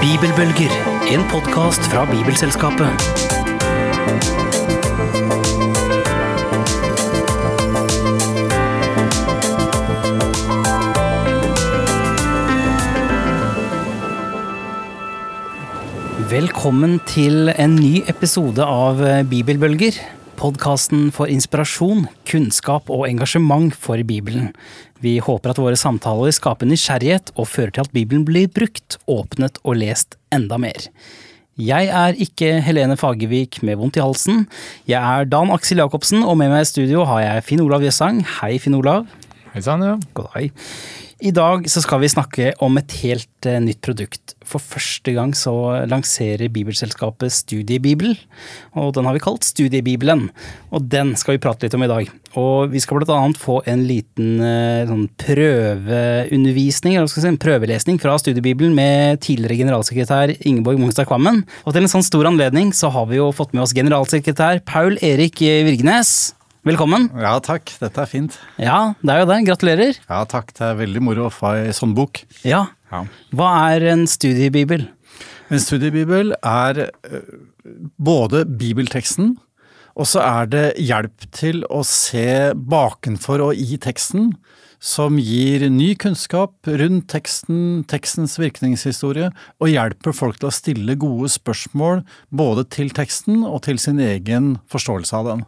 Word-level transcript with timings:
Bibelbølger, 0.00 0.70
en 1.10 1.24
podkast 1.30 1.82
fra 1.90 2.04
Bibelselskapet. 2.06 2.86
Velkommen 16.30 17.00
til 17.10 17.50
en 17.58 17.74
ny 17.74 18.04
episode 18.06 18.62
av 18.62 19.02
Bibelbølger. 19.26 20.21
Podkasten 20.42 21.12
for 21.14 21.30
inspirasjon, 21.30 22.08
kunnskap 22.26 22.88
og 22.90 23.04
engasjement 23.06 23.76
for 23.78 24.00
Bibelen. 24.02 24.48
Vi 24.98 25.20
håper 25.22 25.52
at 25.52 25.60
våre 25.62 25.78
samtaler 25.78 26.34
skaper 26.34 26.66
nysgjerrighet 26.66 27.30
og 27.36 27.46
fører 27.46 27.70
til 27.76 27.84
at 27.84 27.92
Bibelen 27.94 28.24
blir 28.26 28.48
brukt, 28.50 28.96
åpnet 29.06 29.60
og 29.62 29.78
lest 29.78 30.16
enda 30.34 30.58
mer. 30.58 30.88
Jeg 31.54 31.92
er 31.94 32.18
ikke 32.26 32.56
Helene 32.66 32.98
Fagervik 32.98 33.60
med 33.62 33.78
vondt 33.78 34.00
i 34.00 34.02
halsen. 34.02 34.48
Jeg 34.90 34.98
er 34.98 35.30
Dan 35.30 35.54
Aksel 35.54 35.78
Jacobsen, 35.78 36.26
og 36.26 36.34
med 36.40 36.50
meg 36.50 36.66
i 36.66 36.70
studio 36.72 37.06
har 37.06 37.22
jeg 37.22 37.46
Finn 37.46 37.62
Olav 37.62 37.86
Jøssang. 37.86 38.24
Hei, 38.40 38.56
Finn 38.58 38.74
Olav. 38.74 39.06
Hei 39.54 39.62
sann, 39.62 39.86
ja. 39.86 39.94
God 40.18 40.32
dag. 40.34 40.50
I 41.22 41.30
dag 41.30 41.68
så 41.70 41.78
skal 41.84 42.00
vi 42.02 42.08
snakke 42.10 42.48
om 42.66 42.74
et 42.80 42.92
helt 43.04 43.46
uh, 43.46 43.60
nytt 43.62 43.78
produkt. 43.84 44.32
For 44.42 44.58
første 44.58 45.12
gang 45.14 45.30
så 45.38 45.52
lanserer 45.86 46.50
Bibelselskapet 46.50 47.30
Studiebibel, 47.30 48.16
og 48.74 48.90
den 48.96 49.06
har 49.06 49.14
vi 49.14 49.22
kalt 49.22 49.46
Studiebibelen. 49.46 50.24
Og 50.74 50.88
den 50.90 51.14
skal 51.20 51.36
vi 51.36 51.42
prate 51.44 51.68
litt 51.68 51.76
om 51.78 51.86
i 51.86 51.90
dag. 51.92 52.10
Og 52.34 52.72
vi 52.72 52.82
skal 52.82 52.98
blant 52.98 53.14
annet 53.14 53.38
få 53.38 53.60
en 53.70 53.86
liten 53.86 54.42
uh, 54.42 54.82
sånn 54.90 55.06
prøveundervisning, 55.22 56.98
eller 56.98 57.12
si, 57.12 57.22
en 57.30 57.38
prøvelesning 57.46 58.02
fra 58.02 58.18
Studiebibelen 58.18 58.74
med 58.74 59.22
tidligere 59.22 59.60
generalsekretær 59.62 60.34
Ingeborg 60.40 60.82
Mongstad 60.82 61.06
Kvammen. 61.06 61.44
Og 61.62 61.76
til 61.76 61.86
en 61.86 61.94
sånn 61.94 62.08
stor 62.08 62.32
anledning 62.34 62.74
så 62.74 62.90
har 62.90 63.06
vi 63.12 63.22
jo 63.22 63.30
fått 63.30 63.54
med 63.54 63.68
oss 63.68 63.78
generalsekretær 63.78 64.64
Paul 64.66 64.98
Erik 64.98 65.38
Virgenes. 65.38 66.32
Velkommen. 66.62 67.08
Ja, 67.18 67.32
takk. 67.42 67.72
Dette 67.82 68.04
er 68.04 68.06
fint. 68.06 68.36
Ja, 68.62 68.92
det 69.02 69.10
er 69.10 69.24
jo 69.24 69.26
det. 69.26 69.38
Gratulerer. 69.48 69.96
Ja, 70.06 70.20
takk. 70.30 70.52
Det 70.54 70.62
er 70.62 70.76
veldig 70.78 71.00
moro 71.02 71.24
å 71.26 71.32
få 71.34 71.56
ei 71.58 71.72
sånn 71.74 71.90
bok. 71.96 72.20
Ja. 72.46 72.68
Ja. 72.92 73.00
Hva 73.34 73.48
er 73.72 73.88
en 73.90 74.04
studiebibel? 74.06 74.84
En 75.50 75.58
studiebibel 75.58 76.30
er 76.38 76.84
eh, 76.86 77.24
både 77.98 78.44
bibelteksten, 78.46 79.32
og 79.98 80.06
så 80.06 80.22
er 80.22 80.52
det 80.52 80.62
hjelp 80.78 81.26
til 81.34 81.64
å 81.66 81.82
se 81.82 82.52
bakenfor 82.54 83.42
og 83.48 83.58
i 83.58 83.80
teksten, 83.82 84.30
som 84.82 85.14
gir 85.22 85.62
ny 85.70 85.92
kunnskap 85.94 86.66
rundt 86.66 87.06
teksten, 87.12 87.84
tekstens 87.90 88.34
virkningshistorie, 88.40 89.28
og 89.62 89.70
hjelper 89.70 90.14
folk 90.16 90.40
til 90.40 90.50
å 90.50 90.54
stille 90.54 90.96
gode 90.98 91.30
spørsmål 91.30 92.02
både 92.34 92.66
til 92.74 92.90
teksten 92.94 93.44
og 93.46 93.62
til 93.68 93.78
sin 93.78 94.00
egen 94.02 94.56
forståelse 94.72 95.14
av 95.20 95.30
den. 95.30 95.44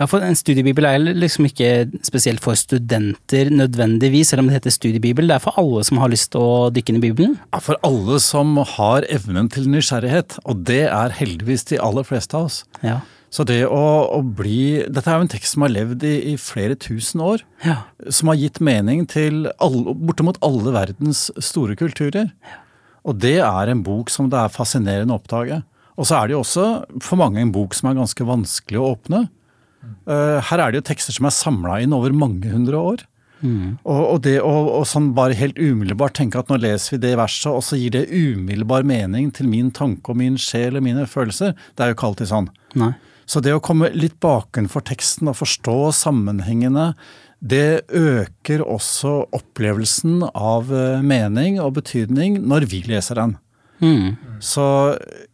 Ja, 0.00 0.08
for 0.08 0.24
En 0.24 0.36
studiebibel 0.36 0.88
er 0.88 1.04
liksom 1.04 1.46
ikke 1.48 1.88
spesielt 2.04 2.40
for 2.44 2.56
studenter 2.56 3.52
nødvendigvis, 3.52 4.32
selv 4.32 4.42
om 4.44 4.48
det 4.48 4.58
heter 4.58 4.74
studiebibel. 4.74 5.28
Det 5.28 5.36
er 5.36 5.44
for 5.44 5.60
alle 5.60 5.84
som 5.84 6.00
har 6.00 6.12
lyst 6.12 6.32
til 6.32 6.44
å 6.44 6.72
dykke 6.72 6.94
inn 6.94 7.00
i 7.00 7.04
Bibelen? 7.04 7.36
Ja, 7.52 7.60
For 7.60 7.76
alle 7.84 8.18
som 8.24 8.56
har 8.56 9.04
evnen 9.12 9.52
til 9.52 9.68
nysgjerrighet, 9.68 10.40
og 10.48 10.64
det 10.68 10.86
er 10.88 11.16
heldigvis 11.20 11.68
de 11.68 11.80
aller 11.82 12.08
fleste 12.08 12.36
av 12.36 12.48
oss. 12.48 12.62
Ja. 12.80 13.00
Så 13.34 13.44
det 13.48 13.60
å, 13.68 13.80
å 14.16 14.20
bli 14.22 14.86
Dette 14.88 15.10
er 15.10 15.18
jo 15.18 15.26
en 15.26 15.30
tekst 15.30 15.54
som 15.54 15.66
har 15.66 15.72
levd 15.74 16.04
i, 16.08 16.14
i 16.32 16.36
flere 16.40 16.78
tusen 16.80 17.20
år. 17.24 17.44
Ja. 17.64 17.82
Som 18.08 18.32
har 18.32 18.38
gitt 18.40 18.60
mening 18.64 19.04
til 19.10 19.50
alle, 19.60 19.94
bortimot 19.94 20.40
alle 20.44 20.72
verdens 20.76 21.26
store 21.44 21.76
kulturer. 21.78 22.30
Og 23.08 23.20
det 23.20 23.38
er 23.44 23.72
en 23.72 23.84
bok 23.84 24.12
som 24.12 24.30
det 24.32 24.40
er 24.40 24.54
fascinerende 24.54 25.14
å 25.14 25.20
oppdage. 25.20 25.60
Og 25.98 26.08
så 26.08 26.18
er 26.18 26.28
det 26.28 26.36
jo 26.36 26.44
også 26.44 26.66
for 27.04 27.20
mange 27.20 27.42
en 27.42 27.52
bok 27.54 27.76
som 27.76 27.90
er 27.90 27.98
ganske 27.98 28.26
vanskelig 28.26 28.80
å 28.80 28.90
åpne. 28.94 29.26
Eh, 30.08 30.38
her 30.48 30.62
er 30.62 30.72
det 30.72 30.80
jo 30.80 30.88
tekster 30.88 31.16
som 31.16 31.28
er 31.28 31.34
samla 31.34 31.78
inn 31.84 31.94
over 31.96 32.14
mange 32.16 32.50
hundre 32.52 32.80
år. 32.80 33.06
Og, 33.86 34.00
og 34.14 34.22
det 34.24 34.38
å 34.42 34.52
og 34.80 34.86
sånn 34.90 35.12
bare 35.14 35.36
helt 35.38 35.58
umiddelbart 35.60 36.16
tenke 36.18 36.40
at 36.40 36.48
nå 36.50 36.58
leser 36.58 36.96
vi 36.96 37.02
det 37.04 37.12
verset, 37.20 37.52
og 37.52 37.62
så 37.62 37.78
gir 37.78 37.92
det 37.94 38.08
umiddelbar 38.10 38.86
mening 38.86 39.30
til 39.34 39.50
min 39.50 39.70
tanke 39.74 40.10
og 40.10 40.18
min 40.18 40.38
sjel 40.42 40.78
og 40.78 40.86
mine 40.86 41.06
følelser, 41.06 41.54
det 41.76 41.84
er 41.84 41.92
jo 41.92 41.98
ikke 41.98 42.10
alltid 42.10 42.32
sånn. 42.32 42.50
Nei. 42.78 42.92
Så 43.28 43.42
det 43.44 43.52
å 43.52 43.62
komme 43.64 43.90
litt 43.92 44.16
bakenfor 44.24 44.86
teksten 44.88 45.28
og 45.28 45.36
forstå 45.42 45.76
sammenhengene, 45.96 46.92
det 47.38 47.84
øker 47.94 48.64
også 48.64 49.28
opplevelsen 49.36 50.24
av 50.32 50.72
eh, 50.74 51.04
mening 51.04 51.60
og 51.62 51.76
betydning 51.78 52.40
når 52.42 52.66
vi 52.72 52.82
leser 52.88 53.20
den. 53.20 53.36
Mm. 53.78 54.16
Så 54.42 54.64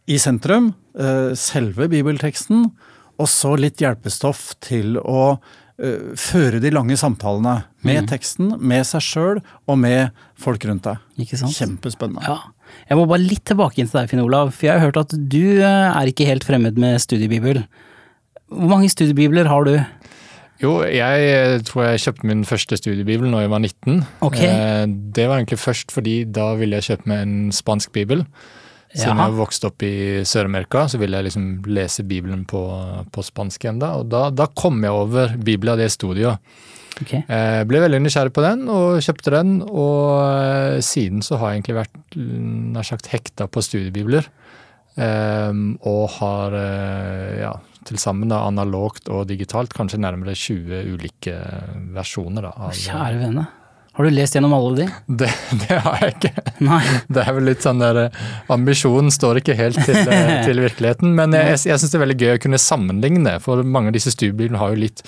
i 0.05 0.19
sentrum 0.21 0.73
eh, 0.99 1.31
selve 1.39 1.87
bibelteksten, 1.89 2.67
og 3.15 3.31
så 3.31 3.55
litt 3.57 3.81
hjelpestoff 3.81 4.51
til 4.61 4.99
å 4.99 5.37
eh, 5.79 6.11
føre 6.19 6.59
de 6.61 6.73
lange 6.75 6.99
samtalene 6.99 7.63
med 7.87 8.11
teksten, 8.11 8.53
med 8.59 8.85
seg 8.85 9.05
sjøl 9.05 9.41
og 9.65 9.79
med 9.81 10.13
folk 10.37 10.67
rundt 10.67 10.85
deg. 10.85 11.01
Ikke 11.25 11.39
sant? 11.41 11.57
Kjempespennende. 11.57 12.27
Ja. 12.27 12.37
Jeg 12.89 12.97
må 12.99 13.05
bare 13.09 13.23
litt 13.23 13.43
tilbake 13.47 13.81
inn 13.81 13.89
til 13.89 13.99
deg, 13.99 14.09
Finn 14.11 14.23
Olav, 14.23 14.51
for 14.55 14.67
jeg 14.67 14.77
har 14.77 14.85
hørt 14.85 14.99
at 15.01 15.13
du 15.15 15.43
eh, 15.59 15.89
er 15.89 16.11
ikke 16.11 16.27
helt 16.29 16.45
fremmed 16.47 16.77
med 16.81 16.99
studiebibel. 17.01 17.63
Hvor 18.53 18.71
mange 18.75 18.91
studiebibler 18.93 19.49
har 19.49 19.65
du? 19.65 19.77
Jo, 20.63 20.77
jeg 20.87 21.31
eh, 21.31 21.61
tror 21.67 21.89
jeg 21.89 22.03
kjøpte 22.05 22.29
min 22.29 22.43
første 22.47 22.77
studiebibel 22.79 23.27
når 23.31 23.45
jeg 23.45 23.51
var 23.51 23.63
19. 23.63 24.03
Ok. 24.27 24.37
Eh, 24.39 24.85
Det 25.17 25.25
var 25.27 25.39
egentlig 25.39 25.59
først 25.59 25.91
fordi 25.91 26.19
da 26.31 26.53
ville 26.59 26.79
jeg 26.79 26.91
kjøpe 26.91 27.11
meg 27.11 27.25
en 27.25 27.51
spansk 27.55 27.91
bibel. 27.95 28.23
Siden 28.95 29.17
Jaha. 29.17 29.27
jeg 29.27 29.35
vokste 29.41 29.67
opp 29.67 29.83
i 29.83 29.95
Sør-Amerika, 30.23 30.85
så 30.87 30.99
ville 31.01 31.17
jeg 31.19 31.27
liksom 31.27 31.47
lese 31.67 32.05
Bibelen 32.07 32.45
på, 32.47 32.61
på 33.11 33.23
spansk 33.27 33.65
enda. 33.67 33.91
Og 33.99 34.07
da, 34.07 34.29
da 34.31 34.47
kom 34.55 34.79
jeg 34.85 34.95
over 34.95 35.33
Bibelen 35.35 35.81
det 35.81 35.89
studiet. 35.91 36.39
Ok. 37.01 37.13
Jeg 37.17 37.67
ble 37.67 37.81
veldig 37.83 37.99
nysgjerrig 38.05 38.31
på 38.35 38.43
den 38.45 38.67
og 38.71 39.01
kjøpte 39.03 39.33
den. 39.35 39.57
Og 39.67 40.21
eh, 40.23 40.81
siden 40.85 41.25
så 41.25 41.39
har 41.41 41.51
jeg 41.51 41.61
egentlig 41.61 41.79
vært 41.81 42.19
nær 42.75 42.87
sagt 42.87 43.11
hekta 43.11 43.49
på 43.51 43.63
studiebibler. 43.65 44.29
Ehm, 44.95 45.73
og 45.83 46.07
har 46.21 46.55
eh, 46.55 47.41
ja, 47.41 47.51
til 47.87 47.99
sammen 47.99 48.31
da, 48.31 48.45
analogt 48.47 49.09
og 49.11 49.25
digitalt 49.27 49.75
kanskje 49.75 49.99
nærmere 49.99 50.37
20 50.39 50.95
ulike 50.95 51.35
versjoner. 51.95 52.47
Da, 52.47 52.55
av, 52.55 52.73
Kjære 52.79 53.19
vene. 53.25 53.45
Har 53.95 54.03
du 54.03 54.11
lest 54.11 54.35
gjennom 54.35 54.53
alle 54.55 54.71
de? 54.75 54.85
det, 55.21 55.29
det 55.65 55.79
har 55.83 56.01
jeg 56.03 56.15
ikke. 56.17 56.33
Nei. 56.67 56.81
Det 57.15 57.21
er 57.23 57.35
vel 57.37 57.47
litt 57.51 57.63
sånn 57.63 57.83
der 57.83 58.01
eh, 58.05 58.25
Ambisjonen 58.55 59.11
står 59.13 59.41
ikke 59.43 59.55
helt 59.59 59.79
til, 59.83 59.99
eh, 60.03 60.33
til 60.47 60.63
virkeligheten. 60.63 61.15
Men 61.15 61.35
jeg, 61.35 61.53
jeg, 61.53 61.63
jeg 61.71 61.83
syns 61.83 61.93
det 61.93 61.99
er 61.99 62.05
veldig 62.07 62.19
gøy 62.23 62.33
å 62.37 62.41
kunne 62.47 62.61
sammenligne, 62.61 63.37
for 63.43 63.63
mange 63.67 63.91
av 63.91 63.99
disse 63.99 64.15
studiebilene 64.15 64.59
har 64.63 64.75
jo 64.75 64.83
litt 64.87 65.03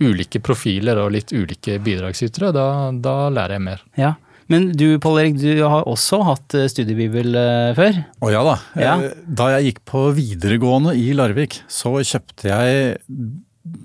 ulike 0.00 0.40
profiler 0.44 0.98
og 1.02 1.12
litt 1.14 1.32
ulike 1.34 1.76
bidragsytere. 1.84 2.52
Da, 2.56 2.66
da 3.04 3.16
lærer 3.34 3.58
jeg 3.58 3.64
mer. 3.66 3.82
Ja. 3.98 4.14
Men 4.50 4.70
du, 4.76 4.98
Pål 5.00 5.20
Erik, 5.22 5.36
du 5.40 5.62
har 5.62 5.86
også 5.88 6.18
hatt 6.26 6.56
eh, 6.58 6.66
studiebibel 6.68 7.36
eh, 7.38 7.70
før? 7.78 8.00
Å 8.20 8.32
ja 8.34 8.42
da. 8.44 8.56
Ja. 8.76 8.96
Eh, 9.06 9.14
Da 9.38 9.52
jeg 9.54 9.70
gikk 9.70 9.80
på 9.88 10.02
videregående 10.16 10.92
i 10.98 11.12
Larvik, 11.16 11.60
så 11.72 11.94
kjøpte 12.02 12.50
jeg 12.50 12.96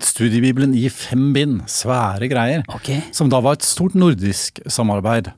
studiebibelen 0.02 0.74
i 0.76 0.88
fem 0.92 1.30
bind. 1.36 1.62
Svære 1.70 2.28
greier. 2.30 2.64
Okay. 2.74 3.04
Som 3.14 3.30
da 3.32 3.40
var 3.44 3.58
et 3.58 3.66
stort 3.66 3.94
nordisk 3.98 4.58
samarbeid. 4.66 5.30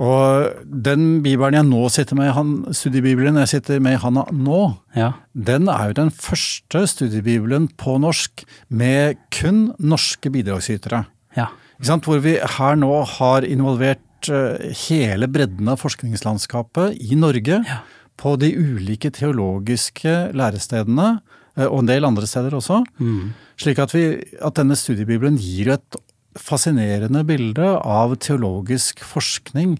Og 0.00 0.62
den 0.64 1.20
bibelen 1.24 1.52
jeg 1.58 1.66
nå 1.68 1.82
sitter 1.92 2.16
med, 2.16 2.30
han, 2.32 2.52
studiebibelen 2.72 3.36
jeg 3.42 3.50
sitter 3.50 3.80
med 3.84 3.98
i 3.98 4.00
handa 4.00 4.24
nå, 4.32 4.78
Ja. 4.96 5.10
den 5.34 5.68
er 5.68 5.88
jo 5.90 5.98
den 6.00 6.10
første 6.10 6.86
studiebibelen 6.88 7.68
på 7.76 7.98
norsk 8.00 8.44
med 8.70 9.18
kun 9.30 9.74
norske 9.78 10.30
bidragsytere. 10.32 11.04
Ja. 11.36 11.48
Ikke 11.76 11.90
sant? 11.90 12.04
Hvor 12.08 12.22
vi 12.24 12.38
her 12.40 12.76
nå 12.80 13.04
har 13.18 13.42
involvert 13.44 14.30
eh, 14.32 14.72
hele 14.88 15.28
bredden 15.28 15.68
av 15.68 15.80
forskningslandskapet 15.82 16.96
i 17.10 17.14
Norge 17.18 17.60
Ja. 17.68 17.80
på 18.16 18.38
de 18.38 18.52
ulike 18.56 19.10
teologiske 19.10 20.32
lærestedene, 20.32 21.20
eh, 21.56 21.66
og 21.66 21.80
en 21.80 21.86
del 21.92 22.04
andre 22.04 22.26
steder 22.26 22.54
også. 22.56 22.84
Mm. 22.98 23.34
Slik 23.60 23.78
at, 23.78 23.92
vi, 23.92 24.22
at 24.40 24.54
denne 24.56 24.74
studiebibelen 24.78 25.36
gir 25.38 25.72
et 25.74 25.96
fascinerende 26.38 27.24
bilde 27.28 27.74
av 27.78 28.14
teologisk 28.22 29.02
forskning 29.04 29.76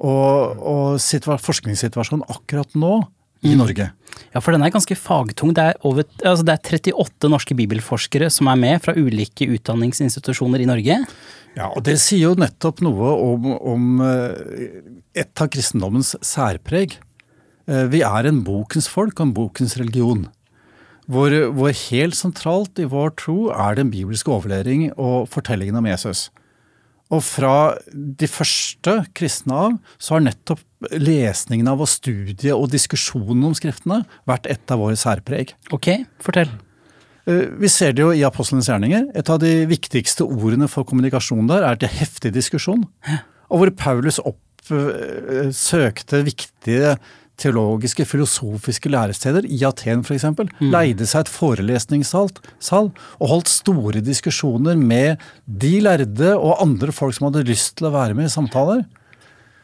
og, 0.00 0.60
og 0.64 1.40
forskningssituasjonen 1.44 2.24
akkurat 2.32 2.76
nå 2.78 3.02
i 3.46 3.54
Norge. 3.56 3.86
Ja, 4.34 4.40
for 4.42 4.52
den 4.52 4.62
er 4.64 4.72
ganske 4.72 4.96
fagtung. 4.98 5.54
Det 5.56 5.62
er, 5.70 5.78
over, 5.86 6.04
altså 6.20 6.44
det 6.44 6.54
er 6.54 6.80
38 6.92 7.30
norske 7.32 7.56
bibelforskere 7.56 8.28
som 8.32 8.50
er 8.52 8.58
med 8.60 8.82
fra 8.84 8.92
ulike 8.96 9.48
utdanningsinstitusjoner 9.56 10.60
i 10.60 10.68
Norge. 10.68 10.98
Ja, 11.56 11.70
og 11.70 11.82
Det 11.86 11.96
sier 12.02 12.28
jo 12.28 12.34
nettopp 12.38 12.82
noe 12.84 13.14
om, 13.24 13.48
om 13.56 14.02
eh, 14.04 14.66
et 15.24 15.42
av 15.42 15.48
kristendommens 15.52 16.14
særpreg. 16.24 16.98
Eh, 17.66 17.86
Vi 17.90 18.04
er 18.06 18.28
en 18.28 18.42
bokens 18.46 18.90
folk 18.92 19.18
og 19.18 19.30
en 19.30 19.34
bokens 19.40 19.76
religion. 19.80 20.28
Hvor, 21.10 21.32
hvor 21.56 21.72
helt 21.74 22.14
sentralt 22.14 22.78
i 22.78 22.86
vår 22.86 23.10
tro 23.18 23.48
er 23.50 23.74
den 23.78 23.90
bibelske 23.90 24.30
overlevering 24.30 24.92
og 24.94 25.26
fortellingen 25.32 25.80
om 25.80 25.88
Jesus. 25.90 26.28
Og 27.10 27.24
fra 27.26 27.74
de 27.90 28.28
første 28.30 28.92
kristne 29.18 29.56
av, 29.66 29.72
så 29.98 30.14
har 30.14 30.22
nettopp 30.28 30.62
lesningen 30.94 31.66
av 31.68 31.82
og 31.82 31.90
studiet 31.90 32.54
og 32.54 32.70
diskusjonen 32.70 33.42
om 33.48 33.54
skriftene 33.58 34.04
vært 34.30 34.46
et 34.52 34.70
av 34.70 34.78
våre 34.78 34.94
særpreg. 34.98 35.50
Ok, 35.74 35.88
fortell. 36.22 36.52
Eh, 37.26 37.50
Vi 37.58 37.68
ser 37.68 37.92
det 37.92 38.02
jo 38.04 38.12
i 38.14 38.22
apostlenes 38.26 38.68
gjerninger. 38.70 39.10
Et 39.18 39.28
av 39.28 39.38
de 39.42 39.66
viktigste 39.66 40.22
ordene 40.24 40.68
for 40.70 40.84
kommunikasjon 40.86 41.50
der 41.50 41.66
er 41.66 41.74
til 41.76 41.88
heftig 41.90 42.32
diskusjon. 42.32 42.86
Og 43.50 43.58
hvor 43.58 43.70
Paulus 43.74 44.20
oppsøkte 44.22 46.22
viktige 46.24 46.94
teologiske, 47.40 48.04
filosofiske 48.06 48.90
læresteder, 48.92 49.46
i 49.48 49.58
Aten 49.66 50.04
f.eks., 50.04 50.26
leide 50.60 51.06
seg 51.08 51.24
et 51.26 51.32
forelesningssal 51.32 52.28
sal, 52.62 52.90
og 53.18 53.32
holdt 53.32 53.48
store 53.50 54.02
diskusjoner 54.04 54.76
med 54.78 55.20
de 55.46 55.74
lærde 55.84 56.34
og 56.36 56.60
andre 56.62 56.92
folk 56.92 57.16
som 57.16 57.30
hadde 57.30 57.46
lyst 57.48 57.78
til 57.80 57.88
å 57.88 57.94
være 57.96 58.16
med 58.18 58.28
i 58.28 58.32
samtaler. 58.36 58.84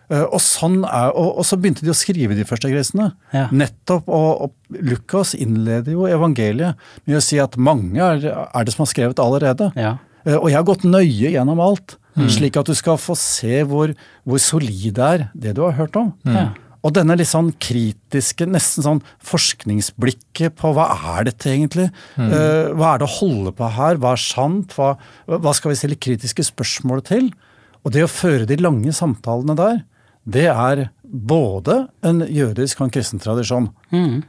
Eh, 0.09 0.23
Og, 0.23 0.39
sånn 0.41 0.85
er, 0.87 1.11
og, 1.19 1.33
og 1.41 1.45
så 1.49 1.57
begynte 1.59 1.83
de 1.85 1.91
å 1.91 1.97
skrive 1.99 2.37
de 2.39 2.45
første 2.47 2.71
kristne. 2.71 3.09
Ja. 3.35 3.49
Nettopp, 3.51 4.07
og, 4.09 4.43
og 4.47 4.83
Lukas 4.87 5.35
innleder 5.35 5.93
jo 5.97 6.07
evangeliet 6.07 6.79
med 7.07 7.19
å 7.19 7.23
si 7.25 7.41
at 7.43 7.57
mange 7.59 7.99
er, 7.99 8.23
er 8.47 8.65
det 8.69 8.75
som 8.77 8.85
har 8.87 8.93
skrevet 8.93 9.19
allerede. 9.23 9.73
Ja. 9.77 9.97
Eh, 10.25 10.37
Og 10.39 10.49
jeg 10.53 10.61
har 10.61 10.69
gått 10.69 10.87
nøye 10.87 11.33
gjennom 11.35 11.61
alt, 11.65 11.99
slik 12.33 12.55
at 12.57 12.65
du 12.65 12.73
skal 12.73 12.97
få 12.97 13.13
se 13.21 13.59
hvor, 13.69 13.91
hvor 14.25 14.41
solid 14.41 14.95
det 14.97 15.05
er, 15.05 15.25
det 15.37 15.51
du 15.59 15.61
har 15.67 15.75
hørt 15.77 15.99
om. 16.01 16.15
Ja. 16.25 16.47
Og 16.87 16.93
denne 16.95 17.17
litt 17.19 17.31
sånn 17.31 17.49
kritiske, 17.63 18.47
nesten 18.47 18.85
sånn 18.85 19.03
forskningsblikket 19.27 20.55
på 20.61 20.71
hva 20.77 20.87
er 21.17 21.27
dette 21.27 21.51
egentlig? 21.51 21.89
Eh, 22.15 22.71
hva 22.79 22.93
er 22.93 23.03
det 23.03 23.09
å 23.09 23.17
holde 23.17 23.53
på 23.57 23.71
her? 23.75 23.99
Hva 23.99 24.15
er 24.15 24.23
sant? 24.23 24.77
Hva, 24.79 24.93
hva 25.27 25.55
skal 25.57 25.73
vi 25.73 25.81
stille 25.81 25.99
kritiske 25.99 26.47
spørsmål 26.47 27.03
til? 27.09 27.33
Og 27.83 27.95
det 27.95 28.05
å 28.07 28.11
føre 28.11 28.47
de 28.47 28.61
lange 28.61 28.95
samtalene 28.95 29.59
der, 29.59 29.83
det 30.27 30.49
er 30.51 30.89
både 31.07 31.85
en 32.03 32.25
jødisk 32.27 32.81
og 32.81 32.89
en 32.89 32.93
kristen 32.97 33.21
tradisjon. 33.23 33.69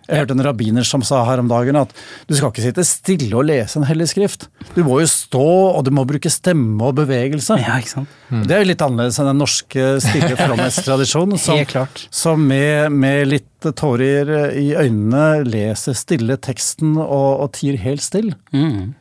Jeg 0.06 0.20
hørte 0.20 0.36
en 0.36 0.44
rabbiner 0.46 0.86
som 0.86 1.02
sa 1.06 1.24
her 1.26 1.42
om 1.42 1.50
dagen 1.50 1.80
at 1.80 1.94
du 2.30 2.36
skal 2.38 2.52
ikke 2.52 2.66
sitte 2.68 2.86
stille 2.86 3.34
og 3.34 3.48
lese 3.50 3.80
en 3.80 3.88
hellig 3.90 4.12
skrift. 4.12 4.46
Du 4.76 4.84
må 4.86 5.00
jo 5.02 5.10
stå, 5.10 5.48
og 5.74 5.82
du 5.88 5.92
må 5.98 6.06
bruke 6.08 6.30
stemme 6.30 6.78
og 6.86 7.00
bevegelse. 7.00 7.58
ja, 7.64 7.80
ikke 7.82 7.96
sant. 7.96 8.14
Det 8.30 8.54
er 8.54 8.62
jo 8.62 8.70
litt 8.70 8.86
annerledes 8.86 9.18
enn 9.18 9.32
den 9.32 9.42
norske 9.42 9.90
stille 10.06 10.38
fromhetstradisjonen, 10.44 11.42
som, 11.42 11.92
som 12.14 12.46
med, 12.46 12.94
med 12.94 13.34
litt 13.34 13.72
tårer 13.82 14.54
i 14.54 14.70
øynene 14.78 15.44
leser 15.50 15.98
stille 15.98 16.38
teksten 16.38 16.94
og, 17.02 17.30
og 17.42 17.54
tier 17.58 17.82
helt 17.82 18.06
stille. 18.06 18.38
Mm. 18.54 18.94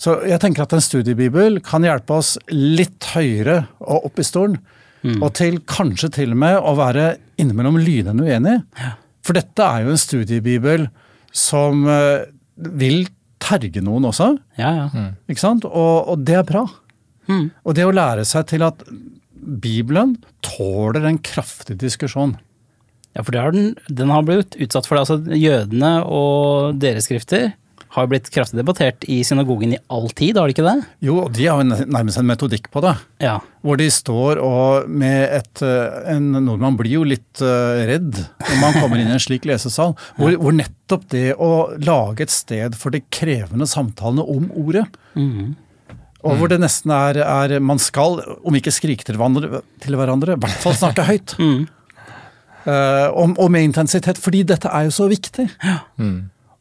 Så 0.00 0.16
jeg 0.26 0.40
tenker 0.42 0.64
at 0.64 0.72
en 0.72 0.82
studiebibel 0.82 1.60
kan 1.62 1.84
hjelpe 1.84 2.16
oss 2.24 2.38
litt 2.50 3.12
høyere 3.12 3.66
og 3.84 4.08
opp 4.08 4.18
i 4.18 4.26
stolen. 4.26 4.62
Og 5.02 5.32
til 5.34 5.58
kanskje 5.66 6.12
til 6.14 6.34
og 6.34 6.42
med 6.44 6.58
å 6.58 6.74
være 6.78 7.16
innimellom 7.40 7.80
lynende 7.82 8.26
uenig. 8.26 8.58
For 9.22 9.38
dette 9.38 9.66
er 9.66 9.86
jo 9.86 9.94
en 9.94 10.00
studiebibel 10.00 10.86
som 11.34 11.86
eh, 11.90 12.28
vil 12.78 13.06
terge 13.42 13.82
noen 13.82 14.06
også. 14.10 14.32
Ja, 14.60 14.70
ja. 14.76 15.08
Ikke 15.30 15.42
sant? 15.42 15.66
Og, 15.66 16.12
og 16.12 16.22
det 16.26 16.38
er 16.38 16.46
bra. 16.46 16.66
Mm. 17.30 17.50
Og 17.64 17.76
det 17.78 17.86
å 17.86 17.94
lære 17.94 18.26
seg 18.28 18.46
til 18.50 18.64
at 18.66 18.82
Bibelen 19.32 20.16
tåler 20.44 21.06
en 21.08 21.18
kraftig 21.22 21.78
diskusjon. 21.82 22.36
Ja, 23.12 23.24
for 23.24 23.34
det 23.34 23.42
har 23.42 23.54
den, 23.54 23.72
den 23.90 24.12
har 24.12 24.24
blitt 24.26 24.54
utsatt 24.62 24.86
for 24.88 24.96
det. 24.96 25.02
Altså, 25.04 25.36
jødene 25.36 25.92
og 26.06 26.78
deres 26.82 27.08
skrifter 27.08 27.50
har 27.92 28.08
blitt 28.08 28.30
kraftig 28.32 28.56
debattert 28.56 29.04
i 29.10 29.18
synagogen 29.26 29.74
i 29.76 29.80
all 29.92 30.08
tid, 30.16 30.38
har 30.40 30.48
de 30.48 30.54
ikke 30.54 30.64
det? 30.64 30.76
Jo, 31.04 31.18
og 31.26 31.34
de 31.36 31.48
har 31.48 31.60
jo 31.60 31.66
nærmest 31.68 32.20
en 32.20 32.28
metodikk 32.28 32.70
på 32.72 32.80
det. 32.84 32.94
Ja. 33.20 33.34
Hvor 33.62 33.76
de 33.78 33.88
står 33.92 34.40
og 34.42 34.88
med 34.90 35.26
et 35.28 35.62
eh, 35.62 35.98
En 36.14 36.32
nordmann 36.46 36.78
blir 36.78 36.96
jo 36.96 37.04
litt 37.06 37.42
eh, 37.44 37.82
redd 37.90 38.16
når 38.16 38.56
man 38.62 38.78
kommer 38.80 38.98
inn 38.98 39.12
i 39.12 39.16
en 39.16 39.22
slik 39.22 39.44
lesesal. 39.48 39.92
Hvor, 40.18 40.34
hvor 40.40 40.54
nettopp 40.56 41.04
det 41.12 41.34
å 41.36 41.50
lage 41.82 42.24
et 42.24 42.32
sted 42.32 42.74
for 42.78 42.94
de 42.94 43.02
krevende 43.12 43.68
samtalene 43.68 44.24
om 44.28 44.48
ordet 44.58 44.84
mm. 45.16 45.54
Og 46.22 46.36
hvor 46.38 46.50
det 46.52 46.60
nesten 46.62 46.92
er, 46.94 47.18
er 47.22 47.56
Man 47.64 47.80
skal, 47.82 48.20
om 48.46 48.54
ikke 48.54 48.70
skrike 48.74 49.06
til 49.06 49.18
hverandre, 49.18 49.62
til 49.82 49.96
hverandre 49.98 50.36
i 50.36 50.42
hvert 50.42 50.60
fall 50.62 50.76
snakke 50.78 51.06
høyt. 51.08 51.34
mm. 51.42 51.64
uh, 52.68 53.08
og, 53.10 53.34
og 53.34 53.48
med 53.50 53.66
intensitet, 53.66 54.20
fordi 54.22 54.44
dette 54.52 54.70
er 54.70 54.86
jo 54.86 54.94
så 54.94 55.08
viktig. 55.10 55.48
Og, 55.98 56.12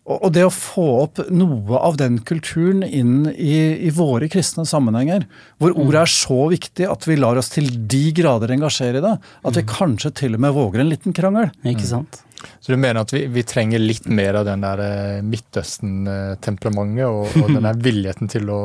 og 0.09 0.31
det 0.33 0.43
å 0.47 0.53
få 0.53 0.85
opp 1.03 1.19
noe 1.29 1.77
av 1.77 1.99
den 1.99 2.17
kulturen 2.25 2.81
inn 2.81 3.27
i, 3.35 3.53
i 3.85 3.91
våre 3.93 4.25
kristne 4.33 4.65
sammenhenger, 4.65 5.27
hvor 5.61 5.75
ordet 5.77 6.01
er 6.01 6.11
så 6.13 6.39
viktig 6.49 6.87
at 6.89 7.05
vi 7.05 7.19
lar 7.19 7.37
oss 7.37 7.53
til 7.53 7.69
de 7.69 8.07
grader 8.17 8.55
engasjere 8.55 8.97
i 8.97 9.05
det, 9.05 9.13
at 9.21 9.59
vi 9.59 9.67
kanskje 9.69 10.13
til 10.23 10.37
og 10.37 10.43
med 10.47 10.57
våger 10.57 10.81
en 10.81 10.89
liten 10.89 11.15
krangel. 11.15 11.51
Ikke 11.69 11.85
sant? 11.85 12.23
Så 12.57 12.73
du 12.73 12.79
mener 12.81 13.03
at 13.03 13.13
vi, 13.13 13.27
vi 13.29 13.43
trenger 13.45 13.81
litt 13.81 14.07
mer 14.09 14.39
av 14.39 14.47
den 14.47 14.63
der 14.65 14.81
eh, 14.81 15.21
Midtøsten-temperamentet 15.21 17.05
og, 17.05 17.37
og 17.37 17.53
den 17.53 17.65
der 17.69 17.85
villigheten 17.85 18.31
til 18.33 18.49
å 18.49 18.61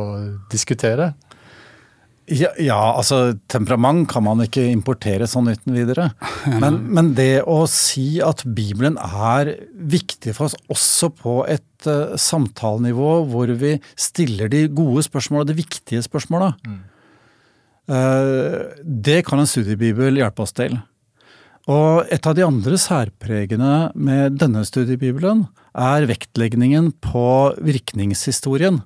diskutere? 0.53 1.13
Ja, 2.27 2.49
ja, 2.59 2.79
altså 2.99 3.37
temperament 3.47 4.09
kan 4.11 4.25
man 4.27 4.41
ikke 4.43 4.65
importere 4.67 5.29
sånn 5.31 5.53
uten 5.53 5.77
videre. 5.77 6.09
Men, 6.63 6.81
men 6.95 7.13
det 7.19 7.45
å 7.47 7.61
si 7.71 8.19
at 8.23 8.43
Bibelen 8.57 8.97
er 8.99 9.53
viktig 9.75 10.35
for 10.35 10.49
oss 10.49 10.57
også 10.73 11.11
på 11.15 11.37
et 11.51 11.87
uh, 11.87 12.17
samtalenivå 12.19 13.13
hvor 13.31 13.51
vi 13.59 13.77
stiller 13.99 14.51
de 14.51 14.65
gode 14.75 15.05
spørsmåla, 15.07 15.47
de 15.47 15.57
viktige 15.59 16.03
spørsmåla, 16.07 16.53
eh, 17.91 18.59
det 18.83 19.21
kan 19.27 19.43
en 19.43 19.51
studiebibel 19.51 20.21
hjelpe 20.21 20.47
oss 20.47 20.55
til. 20.57 20.79
Og 21.67 22.07
et 22.15 22.27
av 22.27 22.37
de 22.39 22.45
andre 22.47 22.79
særpregene 22.79 23.91
med 23.99 24.39
denne 24.39 24.63
studiebibelen 24.67 25.47
er 25.75 26.07
vektleggingen 26.07 26.93
på 27.03 27.27
virkningshistorien. 27.59 28.85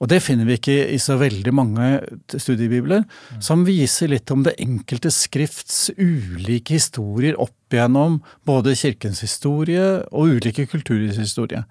Og 0.00 0.08
det 0.08 0.22
finner 0.24 0.48
vi 0.48 0.56
ikke 0.56 0.76
i 0.94 0.96
så 1.02 1.18
veldig 1.20 1.52
mange 1.52 1.88
studiebibler, 2.32 3.02
som 3.44 3.66
viser 3.66 4.08
litt 4.08 4.30
om 4.32 4.46
det 4.46 4.56
enkelte 4.62 5.10
skrifts 5.12 5.90
ulike 5.98 6.78
historier 6.78 7.36
opp 7.36 7.74
igjennom 7.74 8.22
både 8.48 8.72
kirkens 8.80 9.20
historie 9.20 10.00
og 10.08 10.38
ulike 10.38 10.64
kulturers 10.70 11.20
historie. 11.20 11.66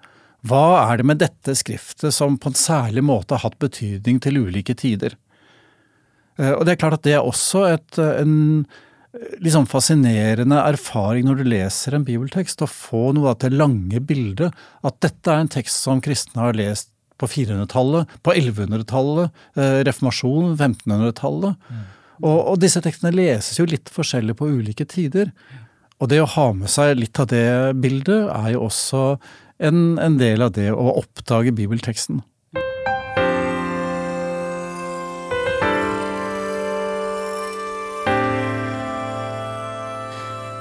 Hva 0.46 0.86
er 0.86 1.00
det 1.00 1.08
med 1.10 1.18
dette 1.20 1.56
skriftet 1.58 2.14
som 2.16 2.38
på 2.40 2.52
en 2.52 2.56
særlig 2.56 3.02
måte 3.04 3.34
har 3.34 3.50
hatt 3.50 3.58
betydning 3.60 4.22
til 4.22 4.38
ulike 4.46 4.78
tider? 4.78 5.18
Eh, 6.38 6.54
Og 6.54 6.64
det 6.64 6.76
er 6.76 6.80
klart 6.80 7.00
at 7.00 7.04
det 7.04 7.18
er 7.18 7.26
også 7.26 7.66
et, 7.74 7.98
en 7.98 8.64
litt 9.42 9.52
sånn 9.56 9.68
fascinerende 9.68 10.62
erfaring 10.70 11.26
når 11.26 11.42
du 11.42 11.50
leser 11.50 11.96
en 11.96 12.06
bibeltekst, 12.06 12.62
å 12.62 12.70
få 12.70 13.10
noe 13.16 13.34
av 13.34 13.40
det 13.42 13.50
lange 13.52 14.00
bildet. 14.00 14.54
At 14.86 15.00
dette 15.02 15.34
er 15.34 15.42
en 15.42 15.50
tekst 15.50 15.82
som 15.82 16.00
kristne 16.00 16.40
har 16.46 16.56
lest 16.56 16.89
på 17.20 17.28
400-tallet, 17.28 18.18
på 18.24 18.34
1100-tallet, 18.34 19.40
eh, 19.60 19.80
reformasjonen, 19.88 20.56
1500-tallet. 20.56 21.72
Og, 22.20 22.38
og 22.38 22.56
disse 22.60 22.82
tekstene 22.84 23.14
leses 23.14 23.60
jo 23.60 23.68
litt 23.68 23.92
forskjellig 23.92 24.36
på 24.38 24.48
ulike 24.48 24.88
tider. 24.88 25.32
Og 26.00 26.08
det 26.12 26.22
å 26.22 26.30
ha 26.36 26.48
med 26.56 26.72
seg 26.72 26.96
litt 26.96 27.20
av 27.20 27.28
det 27.32 27.76
bildet 27.80 28.28
er 28.32 28.54
jo 28.54 28.66
også 28.70 29.04
en, 29.60 29.98
en 30.00 30.16
del 30.20 30.44
av 30.44 30.54
det 30.56 30.70
å 30.72 30.96
oppdage 30.96 31.52
bibelteksten. 31.56 32.22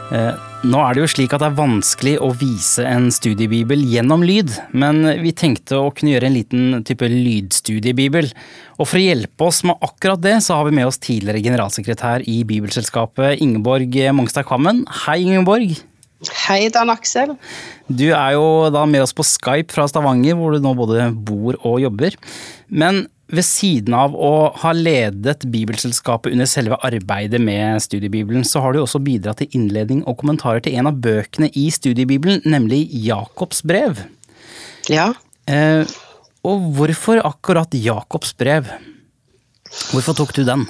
Eh, 0.10 0.49
nå 0.68 0.80
er 0.84 0.96
det 0.96 1.04
jo 1.04 1.10
slik 1.14 1.32
at 1.32 1.40
det 1.40 1.48
er 1.48 1.56
vanskelig 1.56 2.14
å 2.20 2.30
vise 2.36 2.84
en 2.84 3.08
studiebibel 3.14 3.80
gjennom 3.88 4.24
lyd, 4.28 4.52
men 4.76 5.06
vi 5.24 5.32
tenkte 5.32 5.78
å 5.80 5.92
kunne 5.96 6.12
gjøre 6.12 6.28
en 6.28 6.36
liten 6.36 6.82
type 6.88 7.08
lydstudiebibel. 7.08 8.28
Og 8.76 8.90
for 8.90 9.00
å 9.00 9.04
hjelpe 9.04 9.48
oss 9.48 9.62
med 9.68 9.80
akkurat 9.86 10.20
det, 10.24 10.36
så 10.44 10.58
har 10.60 10.68
vi 10.68 10.76
med 10.76 10.90
oss 10.90 11.00
tidligere 11.00 11.44
generalsekretær 11.46 12.26
i 12.28 12.42
Bibelselskapet, 12.50 13.40
Ingeborg 13.46 13.96
Mongstad 14.18 14.50
Kvammen. 14.50 14.84
Hei, 15.06 15.22
Ingeborg. 15.30 15.78
Hei, 16.44 16.66
Dan 16.76 16.92
Aksel. 16.92 17.38
Du 17.88 18.10
er 18.10 18.36
jo 18.36 18.68
da 18.76 18.84
med 18.90 19.06
oss 19.06 19.16
på 19.16 19.24
Skype 19.24 19.72
fra 19.72 19.88
Stavanger, 19.88 20.36
hvor 20.36 20.52
du 20.52 20.60
nå 20.64 20.76
både 20.76 21.08
bor 21.16 21.56
og 21.64 21.80
jobber. 21.86 22.20
Men 22.68 23.06
ved 23.30 23.46
siden 23.46 23.94
av 23.94 24.16
å 24.18 24.50
ha 24.64 24.74
ledet 24.74 25.46
Bibelselskapet 25.54 26.34
under 26.34 26.50
selve 26.50 26.80
arbeidet 26.86 27.42
med 27.42 27.82
studiebibelen, 27.86 28.44
så 28.48 28.64
har 28.64 28.74
du 28.74 28.82
også 28.82 29.02
bidratt 29.06 29.44
til 29.44 29.54
innledning 29.58 30.04
og 30.10 30.18
kommentarer 30.22 30.64
til 30.66 30.78
en 30.80 30.90
av 30.90 30.98
bøkene 31.04 31.52
i 31.54 31.70
studiebibelen, 31.74 32.42
nemlig 32.50 32.88
Jakobs 33.06 33.62
brev. 33.66 34.02
Ja, 34.90 35.12
Eh, 35.50 35.88
og 36.46 36.70
hvorfor 36.78 37.22
akkurat 37.26 37.74
Jakobs 37.74 38.36
brev? 38.38 38.70
Hvorfor 39.92 40.18
tok 40.18 40.36
du 40.38 40.46
den? 40.46 40.68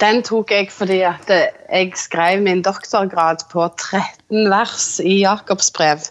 den 0.00 0.22
tok 0.26 0.50
jeg 0.50 0.70
fordi 0.72 1.02
at 1.06 1.28
eh, 1.30 1.52
jeg 1.68 1.92
skrev 2.00 2.40
min 2.42 2.62
doktorgrad 2.64 3.44
på 3.50 3.66
13 3.68 4.48
vers 4.50 4.86
i 5.04 5.20
Jakobs 5.20 5.68
brev 5.74 6.06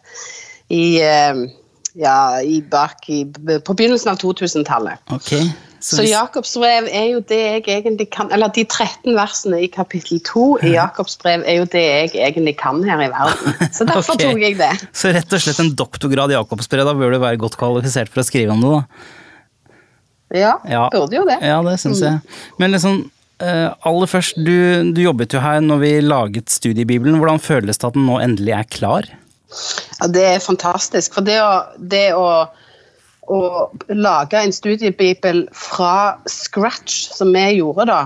i, 0.69 1.01
eh, 1.03 1.41
ja, 1.99 2.41
i 2.41 2.61
bak 2.61 3.05
i, 3.09 3.23
på 3.27 3.75
begynnelsen 3.77 4.13
av 4.13 4.17
2000-tallet. 4.21 4.99
Okay. 5.13 5.47
Så 5.83 5.99
hvis- 5.99 6.13
Jakobs 6.13 6.53
brev 6.57 6.87
er 6.87 7.09
jo 7.11 7.19
det 7.27 7.37
jeg 7.41 7.63
egentlig 7.67 8.05
kan 8.15 8.29
Eller 8.31 8.47
de 8.55 8.63
13 8.63 9.11
versene 9.17 9.57
i 9.65 9.67
kapittel 9.67 10.21
2 10.23 10.45
i 10.63 10.69
Jakobs 10.77 11.17
brev 11.19 11.43
er 11.43 11.57
jo 11.59 11.65
det 11.65 11.81
jeg 11.83 12.13
egentlig 12.23 12.53
kan 12.57 12.79
her 12.87 13.01
i 13.03 13.09
verden. 13.11 13.57
Så 13.75 13.83
derfor 13.89 14.15
okay. 14.15 14.31
tok 14.31 14.39
jeg 14.45 14.57
det. 14.61 14.71
Så 14.95 15.11
rett 15.11 15.33
og 15.35 15.43
slett 15.43 15.59
en 15.59 15.73
doktorgrad 15.75 16.31
i 16.31 16.37
Jakobs 16.37 16.71
brev, 16.71 16.85
da 16.87 16.93
bør 16.95 17.11
du 17.11 17.19
være 17.19 17.41
godt 17.41 17.57
kvalifisert 17.59 18.09
for 18.13 18.23
å 18.23 18.27
skrive 18.29 18.55
om 18.55 18.63
det, 18.63 18.71
da. 18.77 18.85
Ja, 20.33 20.53
Ja. 20.65 20.87
burde 20.89 21.13
jo 21.19 21.25
det. 21.27 21.37
Ja, 21.45 21.59
det 21.61 21.75
syns 21.83 21.99
jeg. 22.01 22.21
Men 22.57 22.71
liksom, 22.73 23.03
eh, 23.43 23.67
aller 23.85 24.07
først, 24.09 24.39
du, 24.39 24.91
du 24.95 25.01
jobbet 25.03 25.35
jo 25.35 25.43
her 25.43 25.59
når 25.61 25.83
vi 25.83 25.91
laget 26.01 26.49
studiebibelen. 26.49 27.19
Hvordan 27.21 27.43
føles 27.43 27.77
det 27.77 27.91
at 27.91 27.93
den 27.99 28.07
nå 28.07 28.17
endelig 28.23 28.55
er 28.55 28.63
klar? 28.71 29.11
Ja, 29.99 30.09
det 30.11 30.25
er 30.35 30.43
fantastisk. 30.43 31.15
For 31.15 31.25
det 31.25 31.39
å, 31.41 31.53
det 31.77 32.07
å, 32.17 32.27
å 33.31 33.39
lage 33.93 34.41
en 34.41 34.55
studiebibel 34.55 35.45
fra 35.55 36.17
scratch, 36.29 37.07
som 37.15 37.33
vi 37.35 37.45
gjorde 37.59 37.87
da 37.91 38.01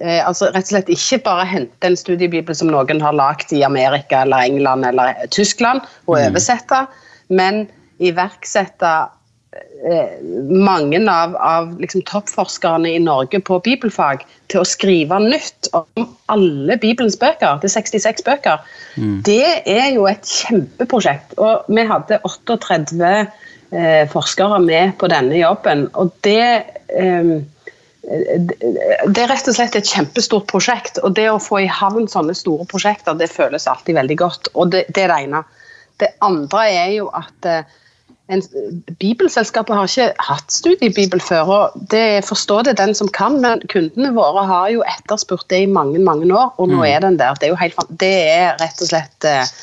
eh, 0.00 0.20
altså 0.26 0.50
Rett 0.54 0.68
og 0.68 0.74
slett 0.74 0.92
ikke 0.92 1.20
bare 1.26 1.46
hente 1.48 1.88
en 1.88 1.98
studiebibel 1.98 2.56
som 2.56 2.72
noen 2.72 3.02
har 3.04 3.16
lagd 3.16 3.52
i 3.54 3.64
Amerika 3.66 4.22
eller 4.24 4.46
England 4.48 4.88
eller 4.88 5.26
Tyskland, 5.34 5.84
og 6.08 6.18
oversette, 6.18 6.84
men 7.28 7.66
iverksette 8.02 8.94
mange 10.48 10.98
av, 11.10 11.36
av 11.36 11.80
liksom 11.80 12.02
toppforskerne 12.08 12.94
i 12.94 13.00
Norge 13.02 13.40
på 13.44 13.58
bibelfag 13.64 14.24
til 14.52 14.62
å 14.62 14.68
skrive 14.68 15.18
nytt 15.20 15.68
om 15.76 16.06
alle 16.32 16.78
Bibelens 16.80 17.18
bøker. 17.20 17.60
Det 17.60 17.68
er 17.68 17.74
66 17.76 18.24
bøker. 18.26 18.62
Det 19.26 19.50
er 19.68 19.90
jo 19.94 20.06
et 20.08 20.24
kjempeprosjekt. 20.24 21.36
Og 21.38 21.68
vi 21.68 21.84
hadde 21.88 22.20
38 22.24 23.10
eh, 23.12 24.04
forskere 24.12 24.60
med 24.64 24.96
på 25.00 25.10
denne 25.12 25.36
jobben. 25.38 25.88
Og 26.00 26.14
det 26.26 26.46
eh, 26.94 27.34
det 28.04 29.22
er 29.22 29.30
rett 29.30 29.46
og 29.48 29.54
slett 29.56 29.76
et 29.78 29.88
kjempestort 29.88 30.44
prosjekt. 30.50 30.98
Og 31.04 31.14
det 31.16 31.30
å 31.32 31.40
få 31.40 31.62
i 31.64 31.70
havn 31.70 32.08
sånne 32.10 32.34
store 32.36 32.66
prosjekter, 32.68 33.16
det 33.16 33.32
føles 33.32 33.68
alltid 33.70 33.96
veldig 33.96 34.18
godt. 34.20 34.50
Og 34.52 34.74
det, 34.74 34.84
det 34.92 35.06
er 35.06 35.12
det 35.12 35.22
ene. 35.24 35.40
Det 36.02 36.10
andre 36.26 36.66
er 36.68 36.90
jo 36.98 37.08
at 37.16 37.48
eh, 37.48 37.80
en, 38.32 38.40
Bibelselskapet 39.00 39.76
har 39.76 39.90
ikke 39.90 40.24
hatt 40.24 40.52
studiebibel 40.52 41.20
før. 41.20 41.50
og 41.56 41.86
det 41.92 42.24
Forstå 42.24 42.62
det 42.68 42.78
den 42.80 42.94
som 42.96 43.10
kan, 43.12 43.36
men 43.42 43.62
kundene 43.72 44.14
våre 44.16 44.46
har 44.48 44.70
jo 44.72 44.84
etterspurt 44.88 45.46
det 45.52 45.64
i 45.64 45.70
mange 45.70 46.00
mange 46.00 46.30
år, 46.32 46.54
og 46.56 46.72
nå 46.72 46.84
er 46.88 47.04
den 47.04 47.18
der. 47.20 47.36
Det 47.36 47.48
er 47.48 47.54
jo 47.54 47.60
helt, 47.60 47.96
det 48.00 48.14
er 48.32 48.56
rett 48.62 48.80
og 48.80 48.90
slett 48.90 49.28
eh, 49.28 49.54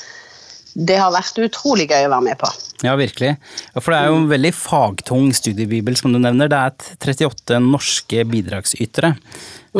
Det 0.72 1.00
har 1.02 1.12
vært 1.12 1.42
utrolig 1.42 1.90
gøy 1.90 2.06
å 2.06 2.14
være 2.14 2.28
med 2.30 2.38
på. 2.40 2.52
Ja, 2.86 2.94
virkelig. 2.96 3.36
For 3.76 3.92
det 3.92 3.98
er 3.98 4.12
jo 4.12 4.22
en 4.22 4.30
veldig 4.32 4.54
fagtung 4.56 5.34
studiebibel, 5.36 5.98
som 5.98 6.14
du 6.14 6.22
nevner. 6.22 6.50
Det 6.50 6.62
er 6.62 6.72
et 6.72 7.10
38 7.10 7.60
norske 7.66 8.24
bidragsytere. 8.30 9.16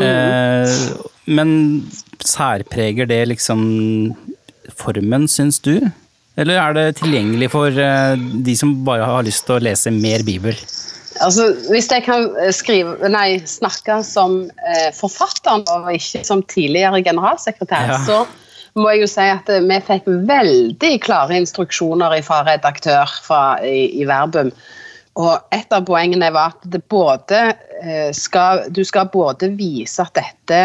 Eh, 0.02 0.76
men 1.30 1.56
særpreger 2.22 3.08
det 3.10 3.22
liksom 3.30 3.64
formen, 4.78 5.26
syns 5.30 5.62
du? 5.62 5.76
Eller 6.40 6.56
er 6.56 6.76
det 6.76 6.86
tilgjengelig 7.02 7.50
for 7.52 7.68
eh, 7.76 8.14
de 8.16 8.54
som 8.56 8.72
bare 8.86 9.04
har 9.04 9.26
lyst 9.26 9.44
til 9.46 9.58
å 9.58 9.64
lese 9.66 9.92
mer 9.92 10.24
bibel? 10.24 10.56
Altså, 11.20 11.50
Hvis 11.68 11.90
jeg 11.92 12.06
kan 12.06 12.30
eh, 12.40 12.52
skrive, 12.56 12.96
nei, 13.12 13.42
snakke 13.48 13.98
som 14.06 14.38
eh, 14.64 14.88
forfatteren 14.96 15.66
og 15.68 15.90
ikke 15.92 16.24
som 16.24 16.44
tidligere 16.48 17.02
generalsekretær, 17.04 17.92
Ja. 17.92 17.98
så 18.06 18.22
må 18.80 18.88
jeg 18.94 19.02
jo 19.02 19.10
si 19.12 19.26
at 19.28 19.50
eh, 19.52 19.60
vi 19.68 19.80
fikk 19.84 20.08
veldig 20.30 20.94
klare 21.04 21.36
instruksjoner 21.42 22.16
fra 22.24 22.40
redaktør 22.48 23.12
fra, 23.26 23.42
i, 23.60 23.90
i 24.00 24.08
Verbum. 24.08 24.54
Og 25.20 25.36
et 25.52 25.68
av 25.76 25.84
poengene 25.84 26.32
var 26.32 26.54
at 26.54 26.64
det 26.72 26.80
både 26.88 27.42
eh, 27.84 28.08
skal, 28.16 28.64
du 28.72 28.80
skal 28.88 29.12
både 29.12 29.52
vise 29.58 30.00
at 30.00 30.16
dette, 30.16 30.62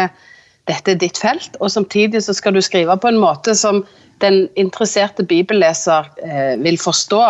dette 0.64 0.94
er 0.94 1.00
ditt 1.04 1.20
felt, 1.20 1.60
og 1.60 1.68
samtidig 1.76 2.24
så 2.24 2.32
skal 2.32 2.56
du 2.56 2.64
skrive 2.64 2.96
på 2.96 3.12
en 3.12 3.20
måte 3.20 3.52
som 3.52 3.84
den 4.22 4.48
interesserte 4.58 5.24
bibelleser 5.28 6.08
eh, 6.24 6.54
vil 6.62 6.78
forstå. 6.80 7.22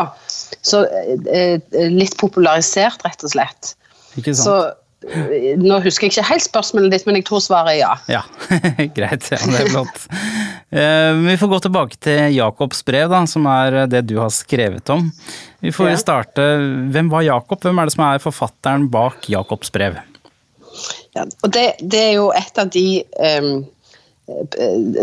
Så 0.65 0.85
eh, 0.87 1.61
eh, 1.61 1.89
litt 1.93 2.17
popularisert, 2.21 3.03
rett 3.07 3.25
og 3.25 3.33
slett. 3.35 3.75
Ikke 4.19 4.35
sant? 4.35 4.45
Så 4.49 5.09
eh, 5.15 5.55
nå 5.61 5.79
husker 5.85 6.09
jeg 6.09 6.17
ikke 6.17 6.27
helt 6.31 6.47
spørsmålet 6.47 6.95
ditt, 6.97 7.07
men 7.09 7.21
jeg 7.21 7.27
tror 7.29 7.43
svaret 7.45 7.77
er 7.77 7.81
ja. 7.83 7.93
Ja, 8.11 8.23
greit. 8.99 9.29
Ja, 9.33 9.39
det 9.45 9.61
er 9.67 9.71
flott. 9.73 10.09
Eh, 10.69 11.23
Vi 11.29 11.37
får 11.41 11.53
gå 11.55 11.61
tilbake 11.69 12.01
til 12.05 12.35
Jakobs 12.37 12.83
brev, 12.89 13.09
da, 13.13 13.23
som 13.31 13.47
er 13.49 13.83
det 13.89 14.03
du 14.11 14.17
har 14.21 14.33
skrevet 14.35 14.91
om. 14.95 15.07
Vi 15.65 15.73
får 15.75 15.93
Ja. 15.95 15.97
starte. 16.03 16.45
Hvem 16.95 17.09
var 17.11 17.25
Jakob? 17.27 17.63
Hvem 17.65 17.79
er 17.83 17.89
det 17.89 17.95
som 17.97 18.05
er 18.09 18.21
forfatteren 18.23 18.89
bak 18.93 19.29
Jakobs 19.33 19.73
brev? 19.75 19.97
Ja, 21.17 21.25
og 21.43 21.51
det, 21.57 21.65
det 21.83 21.99
er 21.99 22.13
jo 22.21 22.29
et 22.37 22.59
av 22.61 22.69
de 22.71 22.85
um, 23.41 23.65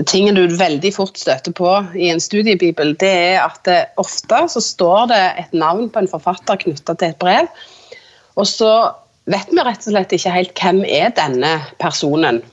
tingene 0.06 0.46
du 0.46 0.58
veldig 0.58 0.92
fort 0.94 1.18
støter 1.18 1.54
på 1.58 1.70
i 1.98 2.12
en 2.14 2.22
studiebibel, 2.22 2.94
det 3.02 3.12
er 3.12 3.40
at 3.42 3.62
det, 3.66 3.80
ofte 4.02 4.44
så 4.54 4.62
står 4.62 5.08
det 5.12 5.22
et 5.42 5.56
navn 5.58 5.90
på 5.90 6.04
en 6.04 6.12
forfatter 6.12 6.60
knytta 6.62 6.94
til 6.94 7.14
et 7.14 7.22
brev, 7.22 7.50
og 8.36 8.46
så 8.50 8.74
vet 9.32 9.50
vi 9.50 9.64
rett 9.66 9.88
og 9.88 9.96
slett 9.96 10.14
ikke 10.14 10.34
helt 10.36 10.62
hvem 10.62 10.84
er 10.86 11.16
denne 11.18 11.56
personen. 11.82 12.44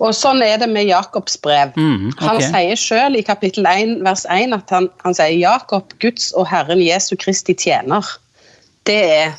Og 0.00 0.14
Sånn 0.16 0.40
er 0.40 0.56
det 0.60 0.68
med 0.72 0.88
Jakobs 0.88 1.36
brev. 1.44 1.74
Mm, 1.76 2.08
okay. 2.14 2.24
Han 2.24 2.40
sier 2.40 2.80
selv 2.80 3.20
i 3.20 3.24
kapittel 3.24 3.68
1, 3.68 3.98
vers 4.06 4.24
1 4.32 4.56
at 4.56 4.72
han, 4.72 4.88
han 5.04 5.16
sier 5.16 5.36
Jakob, 5.36 5.92
Guds 6.00 6.30
og 6.32 6.48
Herren 6.48 6.80
Jesu 6.80 7.12
Kristi 7.20 7.52
tjener. 7.52 8.08
Det 8.88 8.96
er 8.96 9.34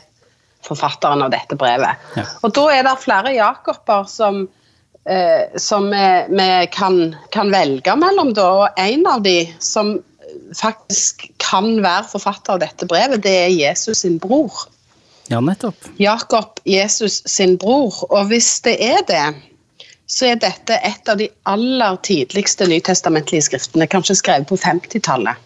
forfatteren 0.61 1.23
av 1.25 1.33
dette 1.33 1.57
brevet. 1.57 1.97
Ja. 2.13 2.27
Og 2.45 2.53
da 2.53 2.67
er 2.75 2.85
det 2.85 2.93
flere 3.01 3.33
Jakober 3.33 4.05
som, 4.09 4.43
eh, 5.09 5.57
som 5.57 5.89
vi, 5.89 6.07
vi 6.29 6.67
kan, 6.71 7.15
kan 7.31 7.51
velge 7.51 7.95
mellom, 7.95 8.33
da. 8.37 8.47
Og 8.63 8.79
en 8.81 9.07
av 9.07 9.23
de 9.25 9.37
som 9.59 9.97
faktisk 10.55 11.29
kan 11.41 11.77
være 11.83 12.07
forfatter 12.11 12.55
av 12.55 12.61
dette 12.63 12.87
brevet, 12.89 13.23
det 13.23 13.35
er 13.45 13.53
Jesus 13.55 14.03
sin 14.05 14.19
bror. 14.21 14.65
Ja, 15.31 15.39
nettopp. 15.39 15.87
Jakob, 16.01 16.59
Jesus 16.67 17.21
sin 17.29 17.57
bror. 17.57 18.03
Og 18.11 18.27
hvis 18.31 18.59
det 18.65 18.75
er 18.83 19.03
det, 19.07 19.25
så 20.11 20.27
er 20.33 20.41
dette 20.43 20.75
et 20.83 21.07
av 21.07 21.19
de 21.21 21.29
aller 21.47 21.97
tidligste 22.03 22.67
nytestamentlige 22.67 23.45
skriftene, 23.47 23.87
kanskje 23.87 24.17
skrevet 24.19 24.49
på 24.49 24.57
50-tallet. 24.59 25.39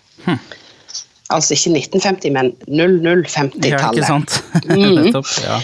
Altså 1.33 1.53
ikke 1.53 1.73
1950, 1.77 2.33
men 2.33 2.51
Ja, 2.65 2.87
ikke 2.89 3.21
0050-tallet. 3.29 4.07
sant? 4.09 4.39
Mm. 4.65 4.95
nettopp, 5.03 5.31
ja. 5.45 5.61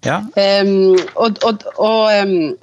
Ja, 0.00 0.22
Um, 0.32 0.96
og 1.20 1.36
og, 1.44 1.60
og, 1.76 2.08
um, 2.24 2.54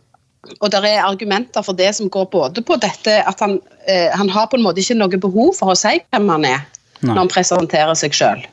og 0.60 0.70
det 0.72 0.82
er 0.86 1.04
argumenter 1.04 1.66
for 1.66 1.78
det 1.78 1.90
som 1.98 2.10
går 2.14 2.30
både 2.32 2.64
på 2.66 2.78
dette 2.80 3.18
at 3.28 3.42
han, 3.44 3.58
eh, 3.90 4.10
han 4.14 4.30
har 4.32 4.48
på 4.48 4.60
en 4.60 4.64
måte 4.64 4.84
ikke 4.84 4.98
noe 5.00 5.20
behov 5.20 5.56
for 5.58 5.74
å 5.74 5.78
si 5.78 5.98
hvem 6.12 6.30
han 6.32 6.46
er 6.48 6.62
Nei. 7.02 7.10
når 7.10 7.20
han 7.24 7.34
presenterer 7.34 7.98
seg 8.00 8.16
sjøl. 8.16 8.46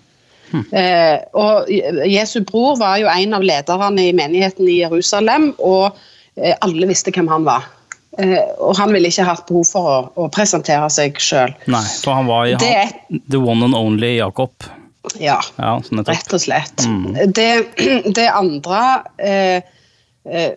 og 1.35 1.71
Jesu 2.07 2.41
bror 2.47 2.77
var 2.79 2.99
jo 3.03 3.09
en 3.11 3.35
av 3.35 3.47
lederne 3.47 4.09
i 4.09 4.13
menigheten 4.15 4.69
i 4.69 4.81
Jerusalem, 4.83 5.53
og 5.59 5.97
eh, 6.37 6.55
alle 6.61 6.91
visste 6.91 7.15
hvem 7.15 7.31
han 7.31 7.47
var. 7.49 7.67
Eh, 8.19 8.39
og 8.63 8.77
han 8.79 8.93
ville 8.95 9.11
ikke 9.11 9.27
hatt 9.27 9.47
behov 9.49 9.67
for 9.67 9.91
å, 9.91 9.99
å 10.15 10.29
presentere 10.33 10.87
seg 10.93 11.19
sjøl. 11.23 11.55
nei, 11.67 11.85
for 12.03 12.21
han 12.21 12.31
var 12.31 12.47
i 12.47 12.57
Det 12.61 12.75
han, 12.77 13.23
the 13.27 13.41
one 13.43 13.67
and 13.67 13.75
only 13.75 14.17
Jakob. 14.19 14.53
Ja. 15.21 15.41
Ja. 15.59 15.77
Rett 16.07 16.33
og 16.33 16.41
slett. 16.41 16.87
Det, 17.35 17.51
det 18.19 18.29
andre 18.31 18.83
eh, 19.19 19.57
eh, 19.57 19.73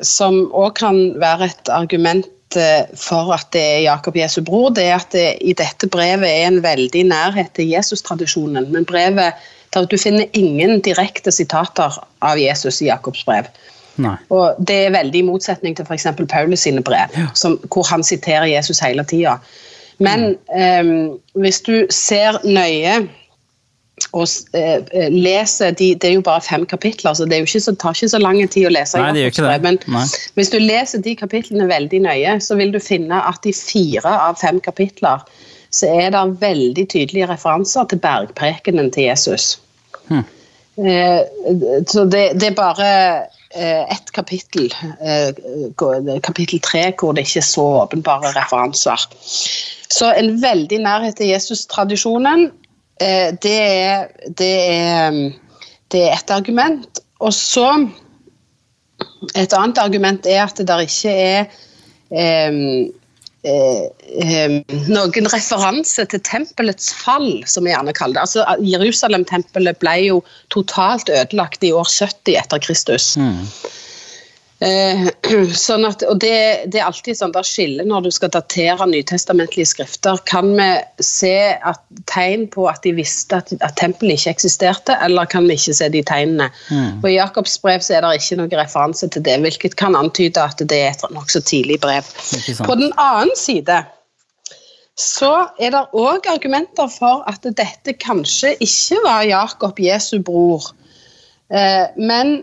som 0.01 0.45
òg 0.55 0.77
kan 0.79 0.99
være 1.19 1.49
et 1.51 1.69
argument 1.73 2.55
eh, 2.55 2.87
for 2.95 3.33
at 3.35 3.49
det 3.51 3.61
er 3.61 3.85
Jakob 3.87 4.15
Jesu 4.15 4.41
bror, 4.47 4.69
det 4.75 4.85
er 4.87 4.95
at 4.95 5.11
det 5.11 5.27
i 5.41 5.55
dette 5.57 5.89
brevet 5.91 6.29
er 6.29 6.47
en 6.47 6.61
veldig 6.63 7.03
nærhet 7.09 7.51
til 7.57 7.69
Jesus-tradisjonen. 7.73 8.69
Men 8.71 8.87
brevet 8.87 9.33
der 9.73 9.85
du 9.85 9.97
finner 9.99 10.25
ingen 10.33 10.79
direkte 10.81 11.31
sitater 11.31 11.99
av 12.23 12.39
Jesus 12.39 12.81
i 12.81 12.87
Jakobs 12.87 13.25
brev. 13.27 13.49
Nei. 13.97 14.15
Og 14.29 14.55
Det 14.61 14.77
er 14.85 14.93
veldig 14.95 15.19
i 15.19 15.25
motsetning 15.27 15.75
til 15.75 15.85
f.eks. 15.85 16.07
Paulus 16.29 16.63
sine 16.63 16.83
brev, 16.85 17.13
som, 17.35 17.57
hvor 17.73 17.87
han 17.89 18.03
siterer 18.03 18.45
Jesus 18.45 18.79
hele 18.79 19.03
tida. 19.03 19.37
Men 19.99 20.37
eh, 20.53 20.91
hvis 21.33 21.61
du 21.65 21.87
ser 21.89 22.37
nøye 22.45 23.07
og 24.13 24.27
eh, 24.53 25.09
lese 25.09 25.71
de, 25.71 25.95
Det 25.97 26.09
er 26.09 26.13
jo 26.13 26.21
bare 26.25 26.41
fem 26.41 26.65
kapitler, 26.69 27.15
så 27.17 27.25
det 27.25 27.41
ikke 27.41 27.61
så, 27.63 27.73
tar 27.75 27.97
ikke 27.97 28.11
så 28.13 28.21
lang 28.21 28.39
tid 28.45 28.69
å 28.69 28.73
lese. 28.73 29.01
Nei, 29.01 29.25
det. 29.25 29.57
Men 29.63 29.79
Nei. 29.89 30.05
hvis 30.37 30.53
du 30.53 30.59
leser 30.61 31.01
de 31.03 31.15
kapitlene 31.17 31.67
veldig 31.69 32.03
nøye, 32.05 32.37
så 32.43 32.57
vil 32.59 32.71
du 32.75 32.79
finne 32.83 33.17
at 33.17 33.45
i 33.49 33.53
fire 33.57 34.13
av 34.29 34.37
fem 34.41 34.61
kapitler 34.61 35.25
så 35.73 35.89
er 35.91 36.13
det 36.13 36.23
veldig 36.41 36.85
tydelige 36.93 37.27
referanser 37.29 37.89
til 37.91 37.99
bergprekenen 38.03 38.91
til 38.95 39.09
Jesus. 39.09 39.57
Hm. 40.07 40.23
Eh, 40.77 41.21
så 41.89 42.05
det, 42.05 42.23
det 42.37 42.51
er 42.51 42.55
bare 42.57 42.91
eh, 43.51 43.81
ett 43.81 44.13
kapittel, 44.15 44.69
eh, 45.01 46.21
kapittel 46.23 46.61
tre, 46.63 46.85
hvor 46.93 47.17
det 47.17 47.25
ikke 47.25 47.41
er 47.41 47.49
så 47.49 47.65
åpenbare 47.81 48.31
referanser. 48.37 49.09
Så 49.89 50.13
en 50.13 50.37
veldig 50.41 50.79
nærhet 50.85 51.17
til 51.17 51.33
Jesus-tradisjonen, 51.33 52.47
eh, 52.47 52.66
det, 52.99 53.55
er- 53.55 54.07
det, 54.37 54.53
er, 54.69 55.17
det 55.93 56.03
er 56.09 56.15
et 56.17 56.31
argument. 56.35 56.99
Og 57.19 57.33
så 57.33 57.69
et 59.37 59.53
annet 59.53 59.77
argument 59.81 60.25
er 60.29 60.43
at 60.45 60.57
det 60.57 60.67
der 60.69 60.83
ikke 60.85 61.11
er 61.13 61.45
um, 62.49 62.59
eh, 63.47 63.83
em, 64.23 64.57
noen 64.89 65.29
referanse 65.33 66.05
til 66.11 66.21
tempelets 66.25 66.91
fall, 66.97 67.43
som 67.49 67.65
vi 67.67 67.73
gjerne 67.73 67.93
kaller 67.97 68.17
det. 68.19 68.23
Altså, 68.25 68.45
Jerusalem-tempelet 68.65 69.79
ble 69.81 69.95
jo 70.07 70.21
totalt 70.53 71.09
ødelagt 71.13 71.63
i 71.63 71.71
år 71.73 71.85
70 71.89 72.37
etter 72.41 72.63
Kristus. 72.63 73.13
Eh, 74.59 75.03
sånn 75.53 75.85
at, 75.85 76.01
og 76.09 76.17
det, 76.23 76.69
det 76.73 76.79
er 76.79 76.87
alltid 76.87 77.19
sånn 77.19 77.33
der 77.35 77.45
skille 77.45 77.83
når 77.85 78.07
du 78.07 78.11
skal 78.13 78.31
datere 78.33 78.87
nytestamentlige 78.89 79.69
skrifter. 79.69 80.17
Kan 80.29 80.55
vi 80.57 80.69
se 81.03 81.35
at, 81.53 81.83
tegn 82.09 82.47
på 82.53 82.65
at 82.69 82.81
de 82.85 82.95
visste 82.97 83.37
at, 83.37 83.53
at 83.61 83.77
tempelet 83.77 84.17
ikke 84.17 84.33
eksisterte, 84.33 84.97
eller 85.05 85.29
kan 85.29 85.45
vi 85.45 85.59
ikke 85.59 85.77
se 85.77 85.91
de 85.93 86.01
tegnene? 86.09 86.49
Og 87.03 87.09
I 87.11 87.19
Jakobs 87.19 87.59
brev 87.61 87.85
så 87.85 87.99
er 87.99 88.07
det 88.07 88.15
ikke 88.17 88.39
noen 88.41 88.57
referanse 88.57 89.11
til 89.13 89.25
det, 89.27 89.37
hvilket 89.45 89.77
kan 89.77 89.97
antyde 89.99 90.41
at 90.41 90.65
det 90.65 90.81
er 90.87 90.95
et 90.95 91.05
nokså 91.13 91.43
tidlig 91.45 91.77
brev. 91.83 92.09
På 92.65 92.79
den 92.79 92.89
annen 92.97 93.35
side 93.37 93.83
så 94.97 95.31
er 95.61 95.75
det 95.75 95.83
òg 95.93 96.25
argumenter 96.25 96.89
for 96.89 97.21
at 97.29 97.43
dette 97.45 97.93
kanskje 98.01 98.55
ikke 98.57 98.97
var 99.03 99.27
Jakob, 99.29 99.77
Jesu 99.77 100.17
bror, 100.25 100.71
eh, 101.53 101.85
men 102.01 102.39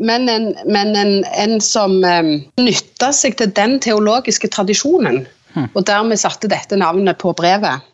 men 0.00 0.28
en, 0.28 0.46
men 0.66 0.96
en, 0.96 1.10
en 1.36 1.58
som 1.60 1.98
eh, 2.04 2.30
nytta 2.58 3.10
seg 3.12 3.36
til 3.38 3.50
den 3.54 3.76
teologiske 3.84 4.48
tradisjonen, 4.50 5.26
og 5.74 5.84
dermed 5.86 6.18
satte 6.18 6.48
dette 6.50 6.78
navnet 6.80 7.20
på 7.20 7.34
brevet. 7.36 7.84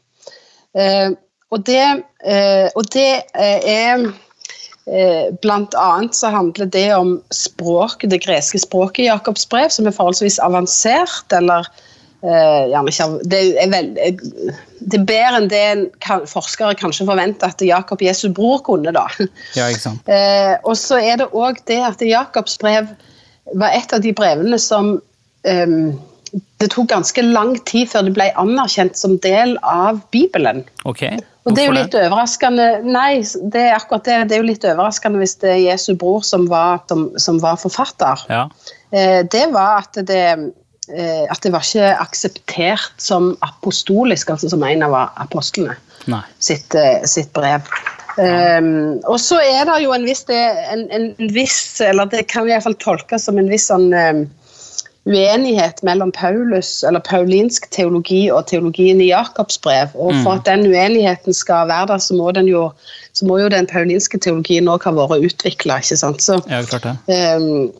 Eh, 0.78 1.10
og 1.50 1.66
det, 1.66 1.86
eh, 2.24 2.68
og 2.78 2.86
det 2.94 3.10
eh, 3.34 3.60
er 3.66 4.04
eh, 4.86 5.30
Blant 5.42 5.74
annet 5.78 6.16
så 6.16 6.30
handler 6.32 6.70
det 6.70 6.88
om 6.94 7.16
språk, 7.34 8.06
det 8.10 8.22
greske 8.24 8.60
språket 8.62 9.04
i 9.04 9.08
Jakobs 9.08 9.48
brev, 9.50 9.70
som 9.74 9.86
er 9.86 9.96
forholdsvis 9.96 10.38
avansert, 10.42 11.26
eller 11.34 11.66
eh, 12.22 12.90
ikke 12.90 13.06
Det 13.30 13.40
er, 13.62 13.70
vel, 13.72 13.90
det 13.94 14.98
er 14.98 15.06
bedre 15.08 15.38
enn 15.40 15.48
det 15.50 15.62
en 15.70 15.86
kan, 16.04 16.26
forskere 16.28 16.76
kanskje 16.78 17.06
forventer 17.08 17.52
at 17.52 17.64
Jakob 17.64 18.02
Jesu 18.02 18.28
bror 18.34 18.60
kunne, 18.66 18.92
da. 18.96 19.06
Ja, 19.56 19.70
ikke 19.70 19.86
sant. 19.88 20.06
Eh, 20.20 20.56
og 20.66 20.76
så 20.78 20.98
er 21.00 21.20
det 21.20 21.30
òg 21.36 21.60
det 21.70 21.80
at 21.86 22.02
Jakobs 22.04 22.58
brev 22.60 22.88
var 23.56 23.74
et 23.74 23.92
av 23.92 24.02
de 24.02 24.12
brevene 24.16 24.58
som 24.60 24.96
um, 24.98 26.00
Det 26.60 26.68
tok 26.70 26.90
ganske 26.90 27.22
lang 27.24 27.56
tid 27.66 27.88
før 27.90 28.06
det 28.06 28.14
ble 28.14 28.28
anerkjent 28.38 28.98
som 28.98 29.16
del 29.24 29.56
av 29.66 30.02
Bibelen. 30.14 30.62
Ok, 30.84 31.02
Og 31.44 31.54
det 31.56 31.62
er 31.62 31.70
jo 31.70 31.78
litt 31.78 31.96
overraskende 31.98 32.68
Nei, 32.86 33.22
det 33.54 33.64
er 33.68 33.78
akkurat 33.78 34.06
det. 34.06 34.18
Det 34.30 34.36
er 34.36 34.44
jo 34.44 34.50
litt 34.50 34.66
overraskende 34.66 35.22
hvis 35.22 35.38
det 35.42 35.54
er 35.54 35.64
Jesu 35.64 35.94
bror 35.98 36.22
som 36.26 36.46
var, 36.50 36.84
som, 36.90 37.08
som 37.18 37.40
var 37.42 37.58
forfatter. 37.62 38.26
Ja, 38.30 38.44
Eh, 38.90 39.26
det 39.30 39.46
var 39.52 39.84
at 39.84 39.98
det 40.06 40.52
at 41.30 41.42
det 41.44 41.52
var 41.54 41.64
ikke 41.66 41.92
akseptert 42.02 42.96
som 42.98 43.34
apostolisk, 43.46 44.30
altså 44.30 44.50
som 44.50 44.64
en 44.66 44.82
av 44.86 44.96
apostlene 45.22 45.76
nei. 46.10 46.22
sitt, 46.38 46.74
eh, 46.74 47.02
sitt 47.04 47.32
brev. 47.36 47.66
Um, 48.20 48.98
og 49.08 49.20
så 49.22 49.38
er 49.38 49.64
det 49.68 49.78
jo 49.84 49.94
en 49.94 50.04
viss, 50.04 50.24
det, 50.28 50.36
en, 50.74 50.82
en 50.92 51.30
viss 51.32 51.78
Eller 51.80 52.08
det 52.10 52.24
kan 52.28 52.44
i 52.44 52.50
hvert 52.50 52.66
fall 52.66 52.74
tolkes 52.82 53.28
som 53.28 53.38
en 53.40 53.48
viss 53.48 53.68
sånn 53.70 53.86
um, 53.94 54.24
uenighet 55.08 55.78
mellom 55.86 56.10
Paulus, 56.12 56.82
eller 56.84 57.00
paulinsk 57.06 57.70
teologi 57.72 58.26
og 58.34 58.44
teologien 58.50 59.00
i 59.00 59.08
Jakobs 59.08 59.56
brev. 59.64 59.94
Og 59.94 60.12
for 60.20 60.36
at 60.36 60.44
den 60.44 60.66
uenigheten 60.68 61.34
skal 61.34 61.70
være 61.70 61.94
der, 61.94 62.02
så 62.04 62.18
må, 62.18 62.28
den 62.36 62.50
jo, 62.50 62.66
så 63.16 63.26
må 63.26 63.38
jo 63.40 63.48
den 63.48 63.68
paulinske 63.70 64.20
teologien 64.20 64.68
òg 64.68 64.84
ha 64.84 64.92
vært 64.98 65.24
utvikla. 65.30 65.80
Så 65.80 65.96
Ja, 66.50 66.60
klart 66.68 66.84
det. 66.84 66.96
um, 67.08 67.72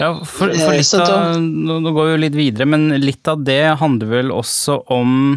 Ja, 0.00 0.08
for, 0.26 0.50
for 0.50 0.72
Eh, 0.74 0.80
litt 0.80 0.94
av, 0.98 1.36
nå, 1.38 1.76
går 1.94 2.06
vi 2.08 2.12
jo 2.14 2.20
litt 2.24 2.34
videre, 2.38 2.66
men 2.66 2.88
litt 2.98 3.28
av 3.30 3.44
det 3.46 3.60
handler 3.78 4.10
vel 4.10 4.32
også 4.34 4.80
om 4.90 5.36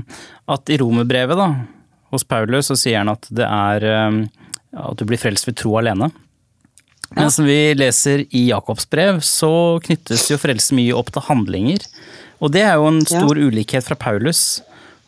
at 0.50 0.72
i 0.74 0.80
romerbrevet, 0.82 1.38
da, 1.38 1.52
hos 2.14 2.26
Paulus, 2.26 2.72
så 2.72 2.78
sier 2.80 3.04
han 3.04 3.12
at 3.14 3.28
det 3.30 3.46
er 3.46 3.86
eh, 3.86 4.22
at 4.78 4.98
du 4.98 5.06
blir 5.06 5.22
frelst 5.22 5.46
ved 5.50 5.60
tro 5.62 5.76
alene. 5.78 6.10
Men 7.16 7.30
som 7.32 7.46
vi 7.48 7.74
leser 7.78 8.26
i 8.36 8.48
Jakobs 8.50 8.90
brev, 8.92 9.22
så 9.24 9.78
knyttes 9.86 10.26
jo 10.32 10.40
frelse 10.42 10.76
mye 10.76 10.96
opp 10.98 11.14
til 11.16 11.24
handlinger. 11.30 11.86
Og 12.44 12.52
det 12.54 12.66
er 12.68 12.76
jo 12.76 12.90
en 12.90 13.00
Ja. 13.06 13.22
stor 13.22 13.38
ulikhet 13.40 13.86
fra 13.86 13.96
Paulus. 13.96 14.62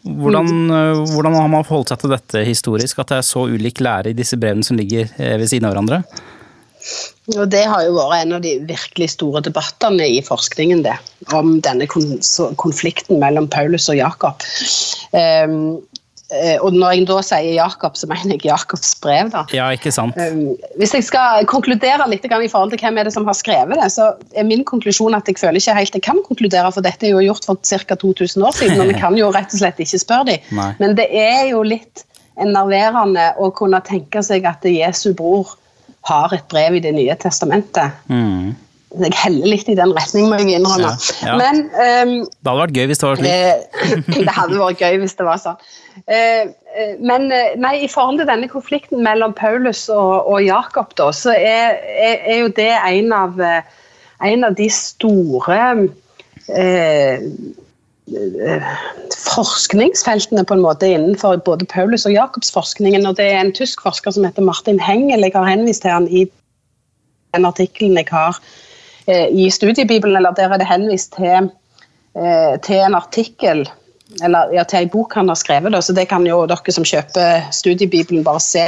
Hvordan, 0.05 0.69
eh, 0.71 1.01
hvordan 1.11 1.35
har 1.35 1.49
man 1.51 1.65
forholdt 1.67 1.89
seg 1.91 1.99
til 2.05 2.13
dette 2.13 2.45
historisk, 2.47 2.99
at 3.01 3.07
det 3.11 3.17
er 3.17 3.27
så 3.27 3.47
ulik 3.49 3.81
lære 3.83 4.13
i 4.13 4.17
disse 4.17 4.37
brevene 4.39 4.63
som 4.63 4.77
ligger 4.77 5.09
ved 5.17 5.49
siden 5.49 5.65
av 5.67 5.73
hverandre? 5.73 6.03
Og 7.35 7.45
Det 7.51 7.65
har 7.67 7.83
jo 7.85 7.97
vært 7.97 8.23
en 8.23 8.37
av 8.37 8.43
de 8.45 8.55
virkelig 8.69 9.11
store 9.15 9.43
debattene 9.45 10.07
i 10.07 10.21
forskningen, 10.25 10.83
det, 10.85 10.95
om 11.35 11.59
denne 11.65 11.87
konflikten 11.89 13.19
mellom 13.21 13.49
Paulus 13.51 13.89
og 13.91 13.99
Jakob. 13.99 14.47
Um, 15.13 15.79
og 16.61 16.75
når 16.77 16.91
jeg 16.93 17.05
da 17.09 17.15
sier 17.25 17.55
Jakob, 17.55 17.95
så 17.97 18.05
mener 18.09 18.35
jeg 18.35 18.45
Jakobs 18.45 18.91
brev. 19.01 19.31
da. 19.33 19.43
Ja, 19.53 19.71
ikke 19.73 19.91
sant? 19.93 20.17
Um, 20.17 20.53
hvis 20.77 20.93
jeg 20.93 21.07
skal 21.07 21.47
konkludere 21.49 22.05
litt 22.09 22.25
i 22.25 22.51
forhold 22.51 22.73
til 22.73 22.81
hvem 22.83 22.99
er 23.01 23.09
det 23.09 23.15
som 23.15 23.25
har 23.25 23.37
skrevet 23.37 23.81
det, 23.81 23.89
så 23.93 24.11
er 24.37 24.45
min 24.45 24.61
konklusjon 24.63 25.17
at 25.17 25.27
jeg 25.27 25.41
føler 25.41 25.57
ikke 25.57 25.77
helt 25.79 25.97
jeg 25.97 26.05
kan 26.05 26.21
konkludere, 26.27 26.69
for 26.71 26.85
dette 26.85 27.09
er 27.09 27.17
jo 27.17 27.25
gjort 27.31 27.49
for 27.49 27.57
ca. 27.65 27.97
2000 27.97 28.45
år 28.45 28.53
siden, 28.61 28.81
og 28.81 28.93
vi 28.93 28.99
kan 29.03 29.17
jo 29.17 29.31
rett 29.33 29.53
og 29.53 29.63
slett 29.63 29.81
ikke 29.81 30.01
spørre 30.05 30.29
dem. 30.33 30.53
Nei. 30.53 30.69
Men 30.79 30.95
det 30.97 31.09
er 31.09 31.49
jo 31.49 31.65
litt 31.65 32.05
enerverende 32.39 33.33
å 33.41 33.49
kunne 33.51 33.81
tenke 33.83 34.21
seg 34.23 34.45
at 34.47 34.63
Jesu 34.69 35.11
bror 35.17 35.57
har 36.09 36.33
et 36.35 36.49
brev 36.51 36.79
i 36.79 36.81
Det 36.83 36.95
nye 36.95 37.15
testamentet. 37.21 38.01
Mm. 38.09 38.55
Jeg 38.89 39.13
heller 39.13 39.51
litt 39.51 39.67
i 39.69 39.75
den 39.77 39.91
retning, 39.93 40.31
må 40.31 40.39
jeg 40.39 40.57
innrømme. 40.57 40.95
Ja, 41.21 41.27
ja. 41.27 41.35
Men 41.37 41.67
um, 41.69 42.13
Det 42.25 42.49
hadde 42.49 42.61
vært 42.63 42.79
gøy 42.79 42.87
hvis 42.89 43.01
det 43.01 43.09
var 43.09 43.19
slik. 43.19 43.35
Eh, 43.35 43.99
det 44.25 44.33
hadde 44.33 44.57
vært 44.57 44.81
gøy 44.81 44.97
hvis 45.03 45.17
det 45.19 45.27
var 45.27 45.41
sånn. 45.43 45.59
Uh, 46.09 46.49
Men 47.05 47.27
nei, 47.61 47.73
i 47.85 47.89
forhold 47.91 48.21
til 48.21 48.29
denne 48.29 48.49
konflikten 48.49 49.03
mellom 49.05 49.33
Paulus 49.37 49.85
og, 49.93 50.29
og 50.31 50.41
Jakob, 50.45 50.93
da, 50.97 51.09
så 51.13 51.33
er, 51.35 51.77
er, 51.77 52.15
er 52.23 52.37
jo 52.43 52.51
det 52.55 52.71
en 52.77 53.13
av, 53.13 53.41
en 54.25 54.45
av 54.47 54.57
de 54.57 54.69
store 54.73 55.59
eh, 56.49 57.21
forskningsfeltene 59.19 60.43
på 60.45 60.55
en 60.55 60.63
måte 60.63 60.89
innenfor 60.89 61.41
både 61.45 61.67
Paulus 61.69 62.05
og 62.09 62.15
Jakobs-forskningen. 62.15 63.05
og 63.07 63.17
Det 63.17 63.27
er 63.31 63.41
en 63.41 63.53
tysk 63.55 63.81
forsker 63.85 64.15
som 64.15 64.25
heter 64.25 64.45
Martin 64.45 64.79
Hengel. 64.79 65.25
Jeg 65.25 65.35
har 65.35 65.49
henvist 65.49 65.85
til 65.85 65.91
han 65.91 66.07
i 66.07 66.25
den 67.35 67.45
artikkelen 67.45 67.97
jeg 67.97 68.09
har 68.09 68.39
eh, 69.07 69.27
i 69.29 69.49
studiebibelen, 69.49 70.17
eller 70.17 70.33
der 70.37 70.49
er 70.49 70.57
det 70.57 70.69
henvist 70.69 71.13
til, 71.17 71.51
eh, 72.15 72.55
til 72.65 72.87
en 72.87 72.95
artikkel 72.95 73.67
eller 74.25 74.49
ja, 74.49 74.63
til 74.65 74.79
en 74.79 74.89
bok 74.89 75.13
han 75.13 75.27
har 75.29 75.37
skrevet, 75.37 75.75
så 75.85 75.93
det 75.93 76.07
kan 76.09 76.23
jo 76.25 76.39
dere 76.49 76.73
som 76.73 76.85
kjøper 76.87 77.43
studiebibelen 77.53 78.23
bare 78.25 78.41
se 78.41 78.63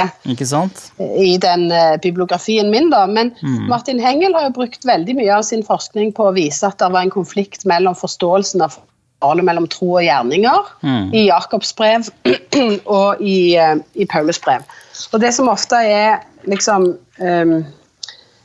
i 1.18 1.32
den 1.42 1.64
eh, 1.74 1.96
bibliografien 1.98 2.70
min. 2.70 2.92
da, 2.92 3.06
Men 3.06 3.34
Martin 3.68 3.98
Hengel 3.98 4.36
har 4.38 4.46
jo 4.46 4.54
brukt 4.60 4.86
veldig 4.86 5.16
mye 5.18 5.34
av 5.34 5.42
sin 5.42 5.66
forskning 5.66 6.12
på 6.14 6.28
å 6.28 6.36
vise 6.36 6.62
at 6.68 6.78
det 6.78 6.92
var 6.94 7.02
en 7.02 7.10
konflikt 7.10 7.66
mellom 7.66 7.98
forståelsen 7.98 8.62
av 8.62 8.78
forholdet 9.22 9.46
mellom 9.46 9.68
tro 9.70 9.94
og 9.96 10.04
gjerninger 10.04 10.72
i 11.14 11.26
Jakobs 11.28 11.72
brev 11.78 12.08
og 12.98 13.22
i, 13.22 13.54
eh, 13.56 13.78
i 13.94 14.08
Paulus 14.10 14.40
brev. 14.42 14.66
Og 15.12 15.22
det 15.22 15.32
som 15.36 15.50
ofte 15.52 15.78
er 15.78 16.20
liksom 16.50 16.92
um, 17.22 17.54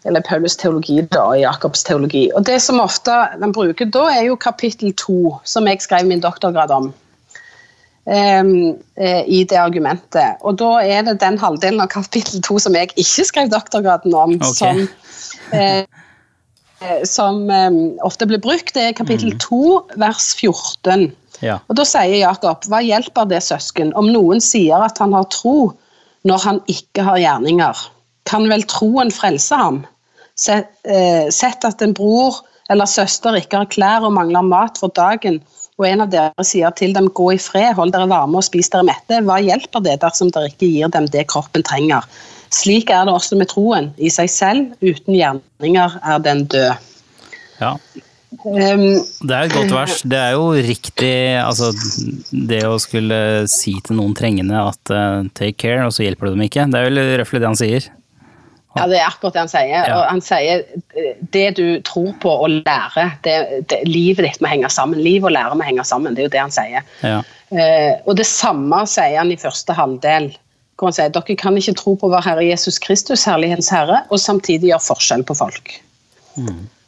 eller 0.07 0.23
Paulus 0.23 0.55
teologi 0.55 1.01
da, 1.11 1.25
og 1.33 1.41
Jakobs 1.41 1.83
teologi. 1.83 2.29
Og 2.35 2.45
Det 2.47 2.61
som 2.63 2.79
ofte 2.79 3.11
den 3.41 3.51
bruker 3.51 3.89
da, 3.91 4.05
er 4.13 4.29
jo 4.29 4.37
kapittel 4.39 4.93
to, 4.95 5.35
som 5.43 5.67
jeg 5.67 5.81
skrev 5.83 6.07
min 6.07 6.23
doktorgrad 6.23 6.71
om. 6.71 6.93
eh, 8.95 9.23
I 9.27 9.43
det 9.43 9.59
argumentet. 9.59 10.39
Og 10.47 10.55
da 10.61 10.77
er 10.79 11.03
det 11.03 11.17
den 11.19 11.35
halvdelen 11.41 11.83
av 11.83 11.91
kapittel 11.91 12.39
to 12.45 12.55
som 12.63 12.77
jeg 12.77 12.93
ikke 12.95 13.25
skrev 13.27 13.51
doktorgraden 13.51 14.15
om, 14.15 14.37
okay. 14.39 14.53
som, 14.55 14.79
eh, 15.51 15.83
som 17.09 17.47
ofte 18.05 18.27
blir 18.29 18.41
brukt. 18.43 18.75
Det 18.75 18.83
er 18.89 18.97
kapittel 18.97 19.31
2, 19.41 19.59
vers 19.97 20.27
14. 20.37 21.07
Ja. 21.41 21.59
Og 21.69 21.77
Da 21.77 21.85
sier 21.87 22.19
Jakob, 22.19 22.65
hva 22.69 22.81
hjelper 22.85 23.27
det 23.29 23.43
søsken 23.45 23.93
om 23.97 24.09
noen 24.13 24.41
sier 24.43 24.81
at 24.85 25.01
han 25.01 25.13
har 25.17 25.27
tro 25.33 25.71
når 26.27 26.43
han 26.45 26.61
ikke 26.71 27.05
har 27.05 27.21
gjerninger? 27.21 27.83
Kan 28.29 28.47
vel 28.51 28.65
troen 28.69 29.13
frelse 29.13 29.57
ham? 29.57 29.83
Sett, 30.37 30.69
eh, 30.85 31.29
sett 31.33 31.65
at 31.65 31.81
en 31.81 31.95
bror 31.97 32.41
eller 32.69 32.89
søster 32.89 33.37
ikke 33.39 33.63
har 33.63 33.71
klær 33.71 34.05
og 34.05 34.13
mangler 34.17 34.43
mat 34.43 34.77
for 34.77 34.91
dagen, 34.93 35.39
og 35.77 35.85
en 35.87 36.03
av 36.03 36.09
dere 36.11 36.45
sier 36.45 36.73
til 36.75 36.93
dem 36.93 37.07
gå 37.15 37.31
i 37.35 37.39
fred, 37.39 37.75
hold 37.77 37.93
dere 37.93 38.09
varme 38.09 38.39
og 38.39 38.45
spis 38.45 38.69
dere 38.73 38.87
mette, 38.89 39.21
hva 39.23 39.37
hjelper 39.39 39.83
det 39.85 39.99
dersom 40.01 40.31
dere 40.33 40.49
ikke 40.51 40.69
gir 40.69 40.91
dem 40.93 41.07
det 41.13 41.27
kroppen 41.31 41.63
trenger? 41.63 42.05
Slik 42.53 42.91
er 42.93 43.07
det 43.07 43.15
også 43.15 43.39
med 43.39 43.49
troen. 43.51 43.91
I 43.97 44.11
seg 44.13 44.31
selv, 44.31 44.75
uten 44.81 45.17
gjerninger, 45.17 45.97
er 46.03 46.21
den 46.23 46.45
død. 46.51 46.91
ja. 47.61 47.77
Um, 48.43 48.99
Det 49.23 49.31
er 49.31 49.47
et 49.47 49.53
godt 49.53 49.71
vers. 49.71 50.01
Det 50.03 50.17
er 50.19 50.33
jo 50.35 50.49
riktig 50.51 51.11
altså, 51.39 51.69
Det 52.31 52.59
å 52.67 52.75
skulle 52.79 53.47
si 53.47 53.77
til 53.85 53.95
noen 53.97 54.11
trengende 54.17 54.59
at 54.67 54.91
uh, 54.91 55.23
take 55.37 55.55
care, 55.63 55.85
og 55.87 55.95
så 55.95 56.03
hjelper 56.03 56.27
du 56.27 56.35
dem 56.35 56.43
ikke. 56.43 56.67
Det 56.67 56.79
er 56.79 56.89
vel 56.89 57.01
røftlig 57.21 57.41
det 57.41 57.49
han 57.49 57.59
sier. 57.59 57.87
Ja, 58.77 58.85
det 58.91 58.99
er 58.99 59.07
akkurat 59.07 59.33
det 59.33 59.43
han 59.45 59.51
sier. 59.51 59.71
Ja. 59.73 59.95
Og 59.95 60.03
han 60.11 60.21
sier 60.21 60.65
det 61.33 61.47
du 61.57 61.65
tror 61.87 62.11
på 62.21 62.33
og 62.45 62.59
lærer, 62.59 63.15
det, 63.25 63.37
det, 63.71 63.79
livet 63.89 64.27
ditt 64.27 64.43
må 64.43 64.51
henge 64.51 64.69
sammen. 64.73 65.01
Liv 65.01 65.25
og 65.25 65.33
lære 65.33 65.57
må 65.57 65.65
henge 65.65 65.87
sammen, 65.87 66.13
det 66.13 66.25
er 66.25 66.29
jo 66.29 66.35
det 66.35 66.43
han 66.43 66.53
sier. 66.53 66.91
Ja. 67.01 67.21
Uh, 67.47 67.93
og 68.05 68.19
det 68.19 68.27
samme 68.27 68.83
sier 68.91 69.21
han 69.21 69.31
i 69.33 69.39
første 69.39 69.75
halvdel. 69.77 70.29
Han 70.85 70.93
sier 70.93 71.13
dere 71.13 71.35
kan 71.39 71.57
ikke 71.57 71.73
tro 71.79 71.95
på 71.97 72.09
vår 72.11 72.25
Herre 72.25 72.45
Jesus 72.45 72.77
Kristus, 72.79 73.25
herlighetens 73.25 73.71
herre, 73.73 74.03
og 74.13 74.21
samtidig 74.21 74.69
gjøre 74.69 74.85
forskjell 74.85 75.23
på 75.25 75.37
folk. 75.39 75.73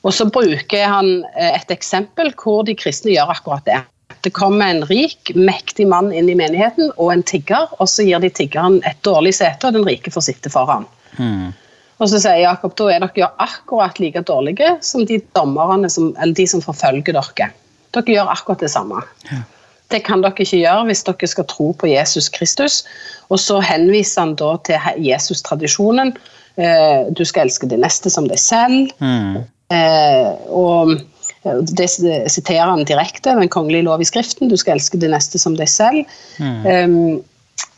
Og 0.06 0.14
så 0.16 0.28
bruker 0.30 0.86
han 0.88 1.24
eh, 1.34 1.56
et 1.58 1.72
eksempel 1.74 2.30
hvor 2.38 2.62
de 2.68 2.76
kristne 2.78 3.16
gjør 3.16 3.34
akkurat 3.34 3.66
det. 3.66 3.80
Det 4.26 4.32
kommer 4.36 4.70
en 4.70 4.84
rik, 4.90 5.32
mektig 5.36 5.88
mann 5.88 6.12
inn 6.16 6.30
i 6.30 6.36
menigheten 6.38 6.92
og 6.98 7.14
en 7.14 7.24
tigger, 7.24 7.70
og 7.80 7.90
så 7.90 8.04
gir 8.08 8.22
de 8.24 8.30
tiggeren 8.30 8.80
et 8.88 9.00
dårlig 9.08 9.34
sete, 9.38 9.70
og 9.70 9.78
den 9.78 9.88
rike 9.88 10.12
får 10.12 10.28
sitte 10.28 10.52
foran. 10.54 10.88
Og 12.00 12.08
så 12.08 12.20
sier 12.22 12.46
Jakob 12.46 12.76
da 12.80 12.90
er 12.94 13.04
dere 13.04 13.32
akkurat 13.44 14.00
like 14.00 14.24
dårlige 14.28 14.78
som 14.86 15.06
de 15.08 15.20
dommerne 15.36 15.90
som, 15.92 16.14
eller 16.16 16.36
de 16.36 16.48
som 16.48 16.64
forfølger 16.64 17.16
dere. 17.16 17.50
Dere 17.96 18.16
gjør 18.16 18.32
akkurat 18.32 18.64
det 18.64 18.72
samme. 18.72 19.04
Det 19.90 20.04
kan 20.06 20.22
dere 20.22 20.38
ikke 20.38 20.62
gjøre 20.62 20.88
hvis 20.90 21.06
dere 21.08 21.30
skal 21.32 21.48
tro 21.50 21.72
på 21.74 21.90
Jesus 21.90 22.30
Kristus. 22.34 22.84
Og 23.30 23.42
så 23.42 23.60
henviser 23.64 24.26
han 24.26 24.36
da 24.40 24.56
til 24.66 25.06
Jesus-tradisjonen. 25.06 26.14
Eh, 26.60 27.08
du 27.16 27.24
skal 27.26 27.48
elske 27.48 27.70
det 27.70 27.80
neste 27.82 28.12
som 28.14 28.28
deg 28.30 28.42
selv. 28.42 28.92
Mm. 29.00 29.46
og 30.50 31.00
det 31.40 31.86
siterer 31.88 32.68
han 32.68 32.82
direkte, 32.84 33.32
den 33.38 33.50
kongelige 33.50 33.86
lov 33.88 34.02
i 34.02 34.08
Skriften. 34.08 34.50
Du 34.50 34.58
skal 34.60 34.76
elske 34.76 35.00
det 35.00 35.12
neste 35.14 35.40
som 35.40 35.56
deg 35.56 35.70
selv. 35.72 36.02
Mm. 36.42 37.22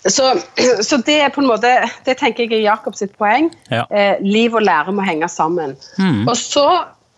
så, 0.07 0.31
så 0.87 0.97
det 1.05 1.19
er 1.21 1.29
på 1.35 1.43
en 1.43 1.51
måte 1.51 1.69
Det 2.05 2.17
tenker 2.17 2.47
jeg 2.47 2.61
er 2.61 2.71
Jakobs 2.71 3.03
poeng. 3.19 3.51
Ja. 3.69 3.85
Eh, 3.91 4.17
liv 4.23 4.55
og 4.55 4.65
lære 4.65 4.95
må 4.95 5.05
henge 5.05 5.29
sammen. 5.29 5.77
Og 6.27 6.35
så 6.37 6.65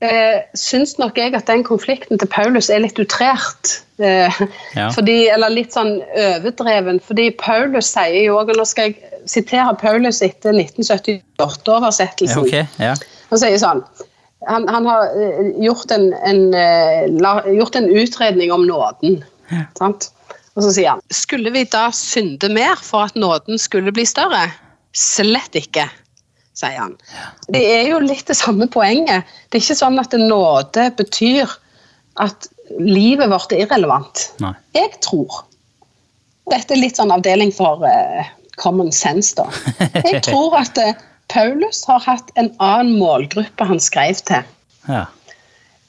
eh, 0.04 0.42
syns 0.60 0.98
nok 1.00 1.18
jeg 1.18 1.34
at 1.38 1.48
den 1.48 1.64
konflikten 1.66 2.20
til 2.20 2.30
Paulus 2.32 2.70
er 2.70 2.84
litt 2.84 3.00
utrert. 3.00 3.80
Eh, 4.02 4.34
Ja. 4.76 4.90
fordi, 4.92 5.30
eller 5.30 5.54
litt 5.54 5.74
sånn 5.76 6.00
overdreven. 6.18 7.00
Fordi 7.06 7.30
Paulus 7.40 7.92
sier 7.94 8.26
jo 8.26 8.40
òg, 8.42 8.50
og 8.52 8.58
nå 8.60 8.66
skal 8.68 8.90
jeg 8.92 8.98
sitere 9.30 9.76
Paulus 9.80 10.22
etter 10.26 10.52
1978-oversettelsen. 10.58 12.42
Okay, 12.44 12.66
ja. 12.82 12.96
Han 13.32 13.40
sier 13.42 13.58
sånn 13.62 13.84
Han, 14.44 14.66
han 14.68 14.84
har 14.90 15.06
eh, 15.16 15.54
gjort 15.64 15.92
en, 15.96 16.10
en, 16.28 16.42
eh, 16.54 17.06
gjort 17.56 17.78
en 17.80 17.88
utredning 17.88 18.52
om 18.52 18.66
nåden. 18.68 19.22
Sant? 19.80 20.10
Og 20.58 20.66
så 20.66 20.74
sier 20.76 20.90
han 20.92 21.02
Skulle 21.16 21.54
vi 21.56 21.64
da 21.72 21.86
synde 21.96 22.50
mer 22.52 22.76
for 22.84 23.08
at 23.08 23.16
nåden 23.16 23.56
skulle 23.62 23.94
bli 23.96 24.04
større? 24.10 24.50
Slett 24.94 25.56
ikke, 25.56 25.88
sier 26.58 26.78
han. 26.80 26.98
Det 27.52 27.62
er 27.62 27.88
jo 27.92 28.02
litt 28.04 28.28
det 28.30 28.38
samme 28.38 28.68
poenget. 28.72 29.30
Det 29.50 29.60
er 29.60 29.66
ikke 29.66 29.80
sånn 29.80 30.02
at 30.02 30.16
nåde 30.20 30.90
betyr 30.98 31.52
at 32.22 32.48
livet 32.80 33.32
vårt 33.32 33.54
er 33.56 33.66
irrelevant. 33.66 34.28
Nei. 34.44 34.54
Jeg 34.78 34.96
tror 35.06 35.44
Dette 36.52 36.76
er 36.76 36.82
litt 36.82 36.98
sånn 37.00 37.12
avdeling 37.14 37.54
for 37.56 37.86
uh, 37.88 38.26
common 38.60 38.90
sense, 38.92 39.32
da. 39.38 39.46
Jeg 40.04 40.20
tror 40.26 40.58
at 40.60 40.76
uh, 40.76 40.92
Paulus 41.32 41.86
har 41.88 42.04
hatt 42.04 42.34
en 42.36 42.50
annen 42.60 42.98
målgruppe 43.00 43.68
han 43.70 43.80
skrev 43.80 44.20
til. 44.28 44.44
Ja. 44.90 45.06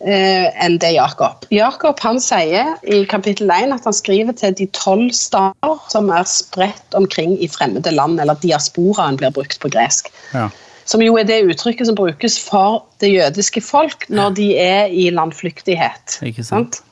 Eh, 0.07 0.47
enn 0.64 0.79
det 0.83 0.93
Jakob. 0.95 1.47
Jakob 1.55 2.01
han 2.05 2.21
sier 2.23 2.75
i 2.83 3.03
kapittel 3.11 3.51
1 3.53 3.75
at 3.75 3.88
han 3.88 3.97
skriver 3.97 4.37
til 4.38 4.55
de 4.59 4.69
tolv 4.77 5.11
stader 5.17 5.81
som 5.93 6.11
er 6.14 6.29
spredt 6.29 6.99
omkring 6.99 7.37
i 7.43 7.49
fremmede 7.51 7.95
land, 7.95 8.21
eller 8.21 8.38
diasporaen 8.43 9.19
blir 9.21 9.35
brukt 9.35 9.61
på 9.61 9.73
gresk. 9.73 10.12
Ja. 10.35 10.49
Som 10.85 11.01
jo 11.01 11.17
er 11.17 11.25
det 11.25 11.45
uttrykket 11.49 11.88
som 11.88 11.97
brukes 11.97 12.37
for 12.45 12.85
det 13.01 13.14
jødiske 13.14 13.62
folk 13.64 14.05
når 14.12 14.35
de 14.37 14.51
er 14.61 14.93
i 14.93 15.09
landflyktighet. 15.11 16.19
Ikke 16.29 16.45
sant? 16.45 16.83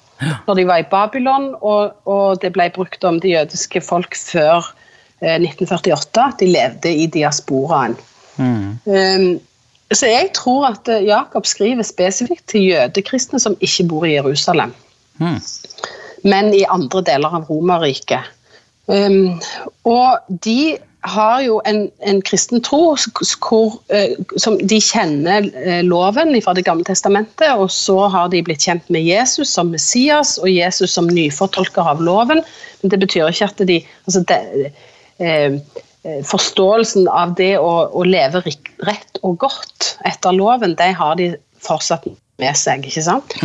Når 0.47 0.55
de 0.55 0.65
var 0.69 0.81
i 0.81 0.87
Babylon, 0.87 1.51
og, 1.61 1.97
og 2.07 2.39
det 2.43 2.53
ble 2.55 2.69
brukt 2.73 3.05
om 3.05 3.19
det 3.21 3.35
jødiske 3.35 3.83
folk 3.85 4.17
før 4.17 4.63
eh, 5.21 5.37
1948. 5.37 6.29
De 6.41 6.49
levde 6.53 6.93
i 6.95 7.09
diasporaen. 7.11 7.99
Um, 8.39 9.41
så 9.99 10.11
jeg 10.11 10.31
tror 10.37 10.69
at 10.73 10.89
eh, 10.89 11.05
Jakob 11.09 11.47
skriver 11.49 11.87
spesifikt 11.87 12.47
til 12.53 12.71
jødekristne 12.71 13.41
som 13.43 13.57
ikke 13.61 13.89
bor 13.91 14.07
i 14.09 14.15
Jerusalem, 14.15 14.75
men 16.23 16.55
i 16.55 16.65
andre 16.69 17.03
deler 17.07 17.35
av 17.41 17.51
Romerriket. 17.51 18.31
Um, 18.91 19.39
og 19.87 20.19
de 20.43 20.77
har 21.03 21.41
jo 21.43 21.61
en, 21.67 21.85
en 22.07 22.21
kristen 22.23 22.63
tro 22.63 22.95
hvor 23.43 23.77
uh, 23.91 24.15
som 24.39 24.59
de 24.59 24.79
kjenner 24.83 25.49
eh, 25.59 25.81
loven 25.87 26.35
fra 26.43 26.55
Det 26.55 26.65
gamle 26.67 26.87
testamentet, 26.87 27.51
og 27.59 27.71
så 27.71 28.07
har 28.13 28.31
de 28.31 28.43
blitt 28.43 28.63
kjent 28.63 28.91
med 28.91 29.03
Jesus 29.07 29.51
som 29.51 29.73
Messias 29.75 30.37
og 30.39 30.51
Jesus 30.51 30.95
som 30.95 31.11
nyfortolker 31.11 31.83
av 31.95 32.03
loven. 32.03 32.43
Men 32.83 32.95
det 32.95 33.01
betyr 33.03 33.31
ikke 33.31 33.51
at 33.51 33.65
de 33.67 33.81
altså 34.07 34.23
de 34.31 34.71
eh, 35.19 35.59
Forståelsen 36.27 37.07
av 37.07 37.37
det 37.39 37.53
å, 37.63 37.87
å 37.95 38.03
leve 38.03 38.41
rett 38.43 39.21
og 39.23 39.37
godt 39.45 39.82
etter 40.09 40.35
loven, 40.37 40.77
det 40.79 40.93
har 40.99 41.17
de 41.21 41.33
fortsatt 41.63 42.07
med 42.43 42.59
seg. 42.59 42.87
ikke 42.89 43.05
sant? 43.05 43.37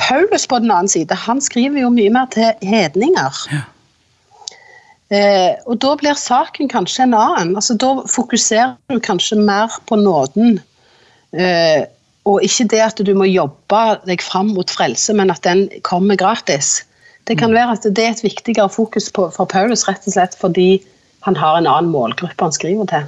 Paulus 0.00 0.46
på 0.46 0.60
den 0.62 0.70
annen 0.70 0.90
side, 0.90 1.14
han 1.26 1.42
skriver 1.42 1.82
jo 1.82 1.90
mye 1.94 2.12
mer 2.14 2.30
til 2.34 2.52
hedninger. 2.66 3.42
Eh, 5.14 5.52
og 5.70 5.78
da 5.82 5.92
blir 5.98 6.18
saken 6.18 6.70
kanskje 6.70 7.04
en 7.06 7.14
annen. 7.14 7.54
Altså, 7.58 7.76
da 7.78 8.06
fokuserer 8.10 8.74
du 8.90 8.98
kanskje 9.02 9.38
mer 9.38 9.74
på 9.86 9.98
nåden. 10.00 10.58
Eh, 11.34 11.86
og 12.26 12.42
ikke 12.42 12.66
det 12.72 12.82
at 12.82 13.02
du 13.06 13.12
må 13.14 13.28
jobbe 13.30 13.82
deg 14.08 14.22
fram 14.24 14.50
mot 14.56 14.70
frelse, 14.70 15.14
men 15.14 15.30
at 15.30 15.44
den 15.46 15.68
kommer 15.86 16.18
gratis. 16.18 16.80
Det 17.26 17.38
kan 17.38 17.54
være 17.54 17.76
at 17.78 17.86
det 17.86 18.02
er 18.02 18.14
et 18.14 18.22
viktigere 18.22 18.70
fokus 18.70 19.10
på, 19.14 19.28
for 19.34 19.50
Paulus 19.50 19.86
rett 19.86 20.06
og 20.06 20.14
slett 20.14 20.34
fordi 20.38 20.82
han 21.26 21.38
har 21.38 21.58
en 21.58 21.66
annen 21.70 21.90
målgruppe 21.90 22.42
han 22.42 22.54
skriver 22.54 22.90
til. 22.90 23.06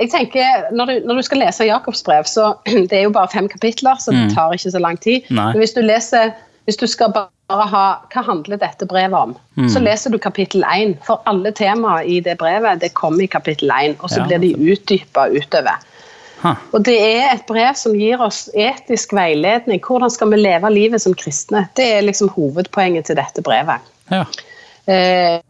Jeg 0.00 0.10
tenker, 0.10 0.70
Når 0.72 0.84
du, 0.86 0.92
når 1.06 1.20
du 1.20 1.22
skal 1.22 1.42
lese 1.42 1.66
Jakobs 1.68 2.02
brev, 2.06 2.24
så 2.24 2.54
det 2.90 2.92
er 2.92 3.02
jo 3.08 3.10
bare 3.16 3.28
fem 3.32 3.48
kapitler, 3.48 4.00
så 4.00 4.14
det 4.16 4.30
tar 4.34 4.54
ikke 4.56 4.72
så 4.72 4.80
lang 4.80 5.00
tid. 5.00 5.26
Nei. 5.28 5.50
Men 5.52 5.60
hvis 5.60 5.76
du 5.76 5.82
leser, 5.84 6.32
hvis 6.64 6.80
du 6.80 6.86
skal 6.88 7.12
bare 7.12 7.66
ha 7.68 7.84
hva 8.14 8.22
handler 8.24 8.60
dette 8.62 8.86
brevet 8.88 9.16
om, 9.18 9.36
så 9.68 9.82
leser 9.82 10.12
du 10.14 10.18
kapittel 10.22 10.64
1. 10.64 10.96
For 11.04 11.20
alle 11.26 11.52
temaer 11.52 12.06
i 12.08 12.20
det 12.24 12.38
brevet 12.38 12.80
det 12.80 12.94
kommer 12.94 13.26
i 13.26 13.30
kapittel 13.30 13.72
1, 13.74 13.98
og 14.00 14.08
så 14.10 14.22
Ja. 14.22 14.26
blir 14.30 14.38
de 14.38 14.72
utdypa 14.72 15.28
utover. 15.34 15.82
Ha. 16.40 16.54
Og 16.72 16.84
det 16.86 16.96
er 16.96 17.34
et 17.34 17.44
brev 17.48 17.74
som 17.76 17.92
gir 17.92 18.22
oss 18.24 18.48
etisk 18.56 19.12
veiledning. 19.12 19.82
Hvordan 19.84 20.10
skal 20.10 20.30
vi 20.32 20.38
leve 20.40 20.70
livet 20.72 21.02
som 21.02 21.12
kristne? 21.14 21.66
Det 21.76 21.84
er 21.98 22.06
liksom 22.06 22.30
hovedpoenget 22.32 23.10
til 23.10 23.16
dette 23.16 23.42
brevet. 23.44 23.84
Ja. 24.10 24.24
Eh, 24.88 25.40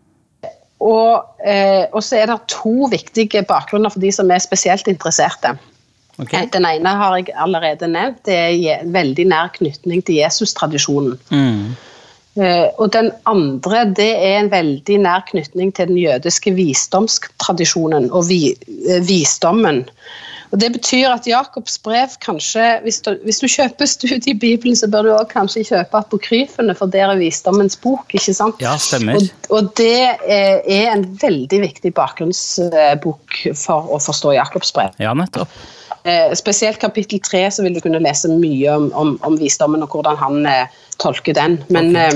og, 0.81 1.37
eh, 1.45 1.85
og 1.93 2.03
så 2.05 2.23
er 2.23 2.31
det 2.31 2.39
to 2.49 2.89
viktige 2.91 3.45
bakgrunner 3.49 3.93
for 3.93 4.01
de 4.01 4.13
som 4.13 4.31
er 4.33 4.41
spesielt 4.41 4.89
interesserte. 4.89 5.59
Ok. 6.19 6.33
Eh, 6.35 6.49
Den 6.53 6.65
ene 6.65 6.97
har 6.97 7.17
jeg 7.17 7.35
allerede 7.37 7.89
nevnt. 7.89 8.25
Det 8.25 8.35
er 8.35 8.81
en 8.81 8.93
veldig 8.95 9.27
nær 9.29 9.53
knytning 9.57 10.05
til 10.05 10.21
Jesus-tradisjonen. 10.23 11.19
Mm. 11.31 11.77
Eh, 12.41 12.67
og 12.79 12.93
den 12.95 13.11
andre 13.27 13.85
det 13.91 14.11
er 14.15 14.39
en 14.39 14.51
veldig 14.53 14.99
nær 15.03 15.25
knytning 15.31 15.73
til 15.75 15.91
den 15.91 15.99
jødiske 15.99 16.53
visdomstradisjonen 16.55 18.11
og 18.13 18.29
vi, 18.29 18.55
eh, 18.89 19.01
visdommen. 19.03 19.89
Og 20.51 20.59
Det 20.59 20.71
betyr 20.75 21.13
at 21.13 21.27
Jakobs 21.31 21.79
brev 21.79 22.15
kanskje, 22.25 22.65
hvis 22.83 23.01
du, 23.07 23.13
hvis 23.25 23.39
du 23.39 23.47
kjøper 23.47 23.87
Bibelen, 24.41 24.77
så 24.77 24.89
bør 24.91 25.07
du 25.07 25.11
også 25.15 25.31
kanskje 25.31 25.65
kjøpe 25.69 26.01
apokryfene, 26.01 26.75
for 26.75 26.91
der 26.91 27.13
er 27.13 27.21
visdommens 27.21 27.77
bok. 27.79 28.11
ikke 28.15 28.35
sant? 28.35 28.63
Ja, 28.63 28.75
stemmer. 28.77 29.15
Og, 29.21 29.31
og 29.51 29.71
det 29.79 30.17
er, 30.27 30.63
er 30.67 30.91
en 30.95 31.07
veldig 31.23 31.61
viktig 31.67 31.95
bakgrunnsbok 31.95 33.43
for 33.55 33.95
å 33.95 34.01
forstå 34.03 34.35
Jakobs 34.41 34.75
brev. 34.75 34.97
Ja, 35.03 35.15
nettopp. 35.15 35.55
Eh, 36.03 36.33
spesielt 36.35 36.81
kapittel 36.81 37.21
tre 37.21 37.45
så 37.53 37.63
vil 37.63 37.75
du 37.77 37.83
kunne 37.85 38.01
lese 38.01 38.31
mye 38.33 38.73
om, 38.73 38.89
om, 38.97 39.17
om 39.27 39.37
visdommen 39.39 39.85
og 39.85 39.93
hvordan 39.95 40.17
han 40.19 40.47
eh, 40.49 40.79
tolker 40.99 41.37
den. 41.37 41.59
Men, 41.69 41.93
eh, 41.97 42.15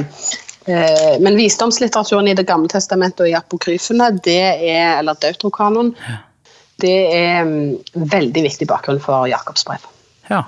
eh, 0.67 1.17
men 1.21 1.37
visdomslitteraturen 1.37 2.33
i 2.33 2.35
Det 2.39 2.49
gamle 2.49 2.73
testamentet 2.73 3.27
og 3.27 3.31
i 3.31 3.37
apokryfene, 3.37 4.11
det 4.25 4.41
er, 4.41 4.97
eller 4.99 5.21
Deutrokanon, 5.21 5.95
det 6.83 6.95
er 7.15 7.45
mm, 7.47 8.05
veldig 8.11 8.45
viktig 8.49 8.69
bakgrunn 8.71 9.01
for 9.03 9.29
Jakobs 9.31 9.67
brev. 9.69 9.85
Ja. 10.31 10.43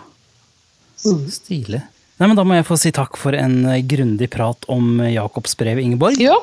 Stilig. 0.97 1.83
Nei, 2.17 2.29
men 2.29 2.37
Da 2.39 2.45
må 2.49 2.57
jeg 2.57 2.67
få 2.67 2.79
si 2.81 2.93
takk 2.95 3.19
for 3.21 3.37
en 3.37 3.61
eh, 3.69 3.83
grundig 3.87 4.31
prat 4.33 4.65
om 4.73 4.97
eh, 5.01 5.15
Jakobs 5.17 5.57
brev, 5.61 5.81
Ingeborg. 5.83 6.19
Ja, 6.23 6.39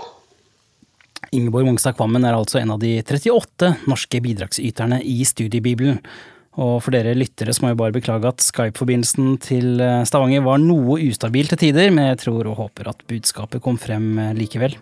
Ingeborg 1.34 1.66
Mongstad 1.66 1.96
Kvammen 1.98 2.26
er 2.28 2.36
altså 2.38 2.60
en 2.60 2.76
av 2.76 2.82
de 2.84 3.00
38 3.02 3.72
norske 3.90 4.22
bidragsyterne 4.22 5.00
i 5.02 5.24
Studiebibelen. 5.26 5.98
Og 6.62 6.76
for 6.86 6.94
dere 6.94 7.16
lyttere 7.18 7.56
så 7.56 7.64
må 7.64 7.72
jeg 7.72 7.80
bare 7.80 7.96
beklage 7.96 8.30
at 8.30 8.44
Skype-forbindelsen 8.46 9.40
til 9.42 9.82
eh, 9.82 10.04
Stavanger 10.06 10.46
var 10.46 10.62
noe 10.62 11.00
ustabil 11.08 11.50
til 11.50 11.64
tider, 11.66 11.90
men 11.96 12.12
jeg 12.12 12.26
tror 12.28 12.52
og 12.52 12.60
håper 12.62 12.94
at 12.94 13.02
budskapet 13.10 13.64
kom 13.66 13.82
frem 13.82 14.14
likevel. 14.38 14.78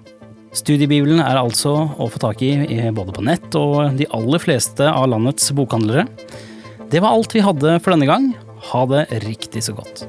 Studiebibelen 0.52 1.22
er 1.24 1.40
altså 1.40 1.72
å 1.96 2.10
få 2.12 2.20
tak 2.20 2.42
i 2.44 2.52
både 2.92 3.14
på 3.16 3.24
nett 3.24 3.56
og 3.56 3.96
de 3.96 4.08
aller 4.12 4.42
fleste 4.44 4.84
av 4.84 5.08
landets 5.14 5.48
bokhandlere. 5.56 6.04
Det 6.92 7.00
var 7.00 7.16
alt 7.16 7.32
vi 7.32 7.44
hadde 7.46 7.78
for 7.80 7.96
denne 7.96 8.10
gang. 8.10 8.32
Ha 8.72 8.84
det 8.92 9.06
riktig 9.24 9.64
så 9.64 9.78
godt. 9.78 10.04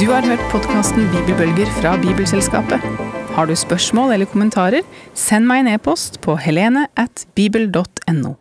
Du 0.00 0.06
har 0.08 0.24
hørt 0.24 0.48
podkasten 0.48 1.04
Bibelbølger 1.12 1.68
fra 1.76 1.92
Bibelselskapet. 2.00 2.80
Har 3.36 3.46
du 3.46 3.52
spørsmål 3.52 4.16
eller 4.16 4.32
kommentarer, 4.32 4.80
send 5.12 5.44
meg 5.46 5.66
en 5.66 5.74
e-post 5.76 6.22
på 6.24 6.40
helene 6.40 6.88
at 6.96 7.28
bibel.no. 7.36 8.39